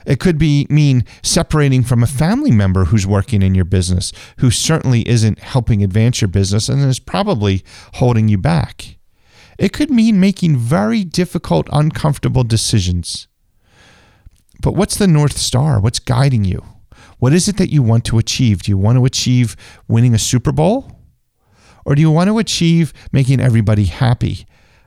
It 0.06 0.20
could 0.20 0.38
be 0.38 0.66
mean 0.68 1.04
separating 1.22 1.82
from 1.82 2.02
a 2.02 2.06
family 2.06 2.50
member 2.50 2.86
who's 2.86 3.06
working 3.06 3.42
in 3.42 3.54
your 3.54 3.64
business, 3.64 4.12
who 4.38 4.50
certainly 4.50 5.08
isn't 5.08 5.38
helping 5.38 5.82
advance 5.82 6.20
your 6.20 6.28
business 6.28 6.68
and 6.68 6.82
is 6.84 6.98
probably 6.98 7.64
holding 7.94 8.28
you 8.28 8.38
back. 8.38 8.98
It 9.58 9.72
could 9.72 9.90
mean 9.90 10.20
making 10.20 10.56
very 10.56 11.04
difficult, 11.04 11.68
uncomfortable 11.72 12.44
decisions. 12.44 13.28
But 14.60 14.74
what's 14.74 14.96
the 14.96 15.06
North 15.06 15.36
Star? 15.36 15.80
What's 15.80 15.98
guiding 15.98 16.44
you? 16.44 16.64
What 17.18 17.32
is 17.32 17.48
it 17.48 17.56
that 17.56 17.72
you 17.72 17.82
want 17.82 18.04
to 18.06 18.18
achieve? 18.18 18.62
Do 18.62 18.72
you 18.72 18.78
want 18.78 18.98
to 18.98 19.04
achieve 19.04 19.56
winning 19.88 20.14
a 20.14 20.18
Super 20.18 20.52
Bowl? 20.52 20.93
Or 21.84 21.94
do 21.94 22.00
you 22.00 22.10
want 22.10 22.28
to 22.28 22.38
achieve 22.38 22.92
making 23.12 23.40
everybody 23.40 23.84
happy? 23.84 24.46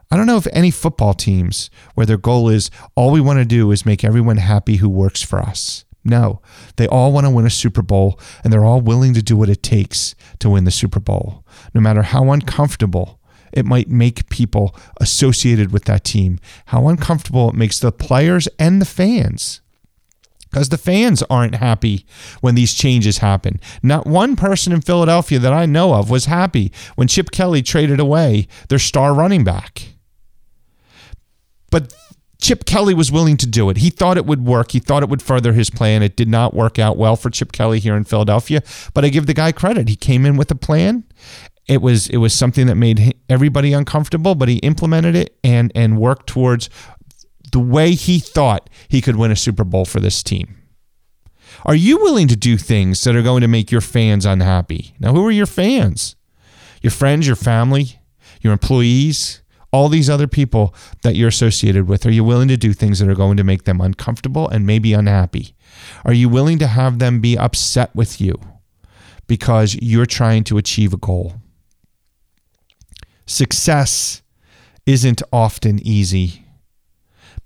I 0.09 0.15
don't 0.15 0.27
know 0.27 0.37
if 0.37 0.47
any 0.53 0.71
football 0.71 1.13
teams 1.13 1.69
where 1.95 2.05
their 2.05 2.17
goal 2.17 2.49
is 2.49 2.71
all 2.95 3.11
we 3.11 3.21
want 3.21 3.39
to 3.39 3.45
do 3.45 3.71
is 3.71 3.85
make 3.85 4.03
everyone 4.03 4.37
happy 4.37 4.77
who 4.77 4.89
works 4.89 5.21
for 5.21 5.39
us. 5.39 5.83
No, 6.03 6.41
they 6.77 6.87
all 6.87 7.11
want 7.11 7.25
to 7.25 7.29
win 7.29 7.45
a 7.45 7.49
Super 7.49 7.81
Bowl 7.81 8.17
and 8.41 8.53
they're 8.53 8.63
all 8.63 8.79
willing 8.79 9.13
to 9.13 9.21
do 9.21 9.35
what 9.35 9.49
it 9.49 9.61
takes 9.61 10.15
to 10.39 10.49
win 10.49 10.63
the 10.63 10.71
Super 10.71 11.01
Bowl, 11.01 11.45
no 11.73 11.81
matter 11.81 12.03
how 12.03 12.31
uncomfortable 12.31 13.19
it 13.51 13.65
might 13.65 13.89
make 13.89 14.29
people 14.29 14.73
associated 15.01 15.73
with 15.73 15.83
that 15.85 16.05
team, 16.05 16.39
how 16.67 16.87
uncomfortable 16.87 17.49
it 17.49 17.55
makes 17.55 17.79
the 17.79 17.91
players 17.91 18.47
and 18.57 18.81
the 18.81 18.85
fans 18.85 19.59
because 20.49 20.69
the 20.69 20.77
fans 20.77 21.23
aren't 21.29 21.55
happy 21.55 22.05
when 22.41 22.55
these 22.55 22.73
changes 22.73 23.19
happen. 23.19 23.59
Not 23.83 24.07
one 24.07 24.35
person 24.35 24.73
in 24.73 24.81
Philadelphia 24.81 25.39
that 25.39 25.53
I 25.53 25.65
know 25.65 25.93
of 25.93 26.09
was 26.09 26.25
happy 26.25 26.71
when 26.95 27.07
Chip 27.07 27.31
Kelly 27.31 27.61
traded 27.61 27.99
away 27.99 28.47
their 28.69 28.79
star 28.79 29.13
running 29.13 29.43
back. 29.43 29.89
But 31.69 31.93
Chip 32.39 32.65
Kelly 32.65 32.93
was 32.93 33.11
willing 33.11 33.37
to 33.37 33.47
do 33.47 33.69
it. 33.69 33.77
He 33.77 33.89
thought 33.89 34.17
it 34.17 34.25
would 34.25 34.45
work. 34.45 34.71
He 34.71 34.79
thought 34.79 35.03
it 35.03 35.09
would 35.09 35.21
further 35.21 35.53
his 35.53 35.69
plan. 35.69 36.03
It 36.03 36.15
did 36.15 36.27
not 36.27 36.53
work 36.53 36.77
out 36.77 36.97
well 36.97 37.15
for 37.15 37.29
Chip 37.29 37.51
Kelly 37.51 37.79
here 37.79 37.95
in 37.95 38.03
Philadelphia, 38.03 38.61
but 38.93 39.03
I 39.03 39.09
give 39.09 39.25
the 39.25 39.33
guy 39.33 39.51
credit. 39.51 39.89
He 39.89 39.95
came 39.95 40.25
in 40.25 40.37
with 40.37 40.51
a 40.51 40.55
plan. 40.55 41.03
It 41.67 41.81
was 41.81 42.07
it 42.07 42.17
was 42.17 42.33
something 42.33 42.67
that 42.67 42.75
made 42.75 43.15
everybody 43.27 43.73
uncomfortable, 43.73 44.35
but 44.35 44.47
he 44.47 44.57
implemented 44.57 45.15
it 45.15 45.37
and 45.43 45.71
and 45.75 45.97
worked 45.97 46.27
towards 46.27 46.69
the 47.51 47.59
way 47.59 47.91
he 47.91 48.19
thought 48.19 48.69
he 48.87 49.01
could 49.01 49.15
win 49.15 49.31
a 49.31 49.35
Super 49.35 49.63
Bowl 49.63 49.85
for 49.85 49.99
this 49.99 50.21
team. 50.23 50.57
Are 51.65 51.75
you 51.75 51.97
willing 51.97 52.27
to 52.27 52.35
do 52.35 52.57
things 52.57 53.03
that 53.03 53.15
are 53.15 53.21
going 53.21 53.41
to 53.41 53.47
make 53.47 53.71
your 53.71 53.81
fans 53.81 54.25
unhappy? 54.25 54.93
Now, 54.99 55.13
who 55.13 55.25
are 55.25 55.31
your 55.31 55.45
fans? 55.45 56.15
Your 56.81 56.91
friends, 56.91 57.25
your 57.25 57.35
family, 57.35 57.99
your 58.41 58.53
employees, 58.53 59.41
all 59.71 59.89
these 59.89 60.09
other 60.09 60.27
people 60.27 60.73
that 61.03 61.15
you're 61.15 61.27
associated 61.29 61.87
with? 61.87 62.05
Are 62.05 62.11
you 62.11 62.23
willing 62.23 62.47
to 62.47 62.57
do 62.57 62.73
things 62.73 62.99
that 62.99 63.09
are 63.09 63.15
going 63.15 63.37
to 63.37 63.43
make 63.43 63.63
them 63.63 63.81
uncomfortable 63.81 64.47
and 64.47 64.65
maybe 64.65 64.93
unhappy? 64.93 65.55
Are 66.05 66.13
you 66.13 66.29
willing 66.29 66.59
to 66.59 66.67
have 66.67 66.99
them 66.99 67.19
be 67.19 67.37
upset 67.37 67.95
with 67.95 68.21
you 68.21 68.39
because 69.27 69.75
you're 69.75 70.05
trying 70.05 70.43
to 70.45 70.57
achieve 70.57 70.93
a 70.93 70.97
goal? 70.97 71.35
Success 73.25 74.21
isn't 74.85 75.21
often 75.33 75.85
easy, 75.85 76.46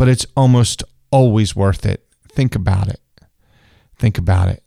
but 0.01 0.09
it's 0.09 0.25
almost 0.35 0.83
always 1.11 1.55
worth 1.55 1.85
it. 1.85 2.03
Think 2.31 2.55
about 2.55 2.87
it. 2.87 2.99
Think 3.99 4.17
about 4.17 4.47
it. 4.47 4.63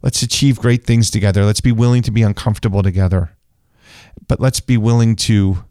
Let's 0.00 0.22
achieve 0.22 0.60
great 0.60 0.84
things 0.84 1.10
together. 1.10 1.44
Let's 1.44 1.60
be 1.60 1.72
willing 1.72 2.02
to 2.02 2.12
be 2.12 2.22
uncomfortable 2.22 2.80
together. 2.80 3.36
But 4.28 4.38
let's 4.38 4.60
be 4.60 4.76
willing 4.76 5.16
to 5.16 5.64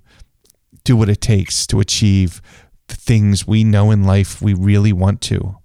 do 0.83 0.97
what 0.97 1.07
it 1.07 1.21
takes 1.21 1.65
to 1.67 1.79
achieve 1.79 2.41
the 2.87 2.95
things 2.95 3.47
we 3.47 3.63
know 3.63 3.89
in 3.89 4.03
life 4.03 4.41
we 4.41 4.53
really 4.53 4.91
want 4.91 5.21
to 5.21 5.59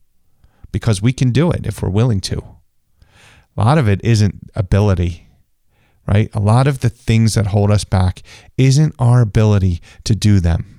because 0.70 1.02
we 1.02 1.12
can 1.12 1.33
do 1.33 1.50
it 1.50 1.66
if 1.66 1.83
we're 1.83 1.88
willing 1.88 2.20
to. 2.20 2.38
A 2.38 3.61
lot 3.61 3.78
of 3.78 3.88
it 3.88 4.00
isn't 4.04 4.48
ability, 4.54 5.28
right? 6.07 6.31
A 6.35 6.40
lot 6.40 6.68
of 6.68 6.78
the 6.78 6.88
things 6.88 7.35
that 7.35 7.48
hold 7.48 7.72
us 7.72 7.83
back 7.83 8.22
isn't 8.57 8.94
our 8.96 9.22
ability 9.22 9.83
to 10.04 10.14
do 10.14 10.38
them. 10.38 10.78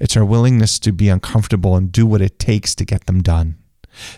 It's 0.00 0.16
our 0.16 0.24
willingness 0.24 0.78
to 0.80 0.92
be 0.92 1.08
uncomfortable 1.08 1.76
and 1.76 1.92
do 1.92 2.06
what 2.06 2.22
it 2.22 2.38
takes 2.38 2.74
to 2.76 2.84
get 2.84 3.06
them 3.06 3.22
done. 3.22 3.56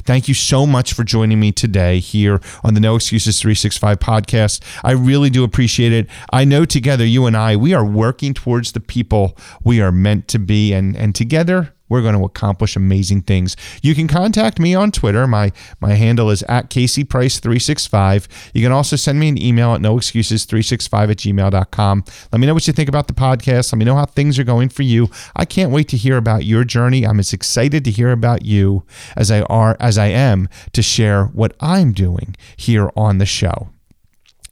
Thank 0.03 0.29
you 0.29 0.35
so 0.35 0.67
much 0.67 0.93
for 0.93 1.05
joining 1.05 1.39
me 1.39 1.53
today 1.53 2.01
here 2.01 2.41
on 2.65 2.75
the 2.75 2.81
No 2.81 2.97
Excuses 2.97 3.41
365 3.41 3.99
podcast. 4.01 4.61
I 4.83 4.93
really 4.93 5.31
do 5.31 5.45
appreciate 5.45 5.93
it. 5.93 6.09
I 6.33 6.45
know 6.45 6.65
together, 6.65 7.07
you 7.07 7.27
and 7.27 7.37
I, 7.37 7.57
we 7.57 7.75
are 7.75 7.85
working 7.85 8.35
towards 8.35 8.73
the 8.73 8.81
people 8.81 9.37
we 9.63 9.81
are 9.81 9.93
meant 9.93 10.27
to 10.29 10.39
be, 10.39 10.73
and, 10.73 10.97
and 10.97 11.15
together, 11.15 11.75
we're 11.89 12.03
going 12.03 12.17
to 12.17 12.25
accomplish 12.25 12.77
amazing 12.77 13.23
things. 13.23 13.57
You 13.83 13.95
can 13.95 14.09
contact 14.09 14.59
me 14.59 14.75
on 14.75 14.91
Twitter. 14.91 15.27
My 15.27 15.53
my 15.81 15.95
handle 15.95 16.31
is 16.31 16.43
at 16.45 16.71
CaseyPrice365. 16.71 18.29
You 18.55 18.63
can 18.63 18.73
also 18.73 18.97
send 18.97 19.21
me 19.21 19.29
an 19.29 19.41
email 19.41 19.75
at 19.75 19.81
noexcuses365 19.81 21.11
at 21.11 21.17
gmail.com. 21.17 22.05
Let 22.33 22.41
me 22.41 22.47
know 22.47 22.55
what 22.55 22.67
you 22.67 22.73
think 22.73 22.89
about 22.89 23.09
the 23.09 23.15
podcast. 23.15 23.73
Let 23.73 23.79
me 23.79 23.85
know 23.85 23.97
how 23.97 24.07
things 24.07 24.39
are 24.39 24.45
going 24.45 24.69
for 24.69 24.83
you. 24.83 25.09
I 25.37 25.45
can't 25.45 25.73
wait 25.73 25.89
to 25.89 25.97
hear 25.97 26.17
about 26.17 26.45
your 26.45 26.65
journey. 26.65 27.07
I'm 27.07 27.21
as 27.21 27.33
excited 27.33 27.85
to 27.85 27.91
hear 27.91 28.13
about 28.13 28.45
you 28.45 28.85
as 29.17 29.31
I 29.31 29.43
are 29.43 29.77
as 29.81 29.99
I 29.99 30.07
am 30.07 30.49
to 30.73 30.83
share 30.83 31.25
what 31.27 31.55
I'm 31.61 31.93
doing 31.93 32.37
here 32.57 32.91
on 32.97 33.19
the 33.19 33.27
show. 33.27 33.71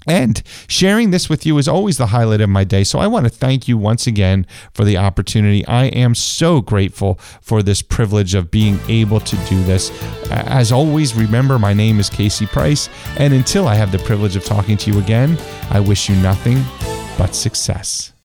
And 0.06 0.42
sharing 0.68 1.10
this 1.10 1.28
with 1.28 1.44
you 1.44 1.58
is 1.58 1.68
always 1.68 1.98
the 1.98 2.06
highlight 2.06 2.40
of 2.40 2.48
my 2.48 2.64
day. 2.64 2.84
So 2.84 2.98
I 2.98 3.06
want 3.06 3.24
to 3.24 3.30
thank 3.30 3.66
you 3.66 3.76
once 3.76 4.06
again 4.06 4.46
for 4.72 4.84
the 4.84 4.96
opportunity. 4.96 5.66
I 5.66 5.86
am 5.86 6.14
so 6.14 6.60
grateful 6.60 7.14
for 7.40 7.62
this 7.62 7.82
privilege 7.82 8.34
of 8.34 8.50
being 8.50 8.78
able 8.88 9.20
to 9.20 9.36
do 9.48 9.62
this. 9.64 9.90
As 10.30 10.70
always, 10.72 11.14
remember 11.14 11.58
my 11.58 11.72
name 11.72 11.98
is 11.98 12.08
Casey 12.08 12.46
Price. 12.46 12.88
And 13.18 13.34
until 13.34 13.66
I 13.66 13.74
have 13.74 13.92
the 13.92 13.98
privilege 13.98 14.36
of 14.36 14.44
talking 14.44 14.76
to 14.78 14.92
you 14.92 14.98
again, 14.98 15.36
I 15.70 15.80
wish 15.80 16.08
you 16.08 16.16
nothing 16.16 16.62
but 17.18 17.34
success. 17.34 18.12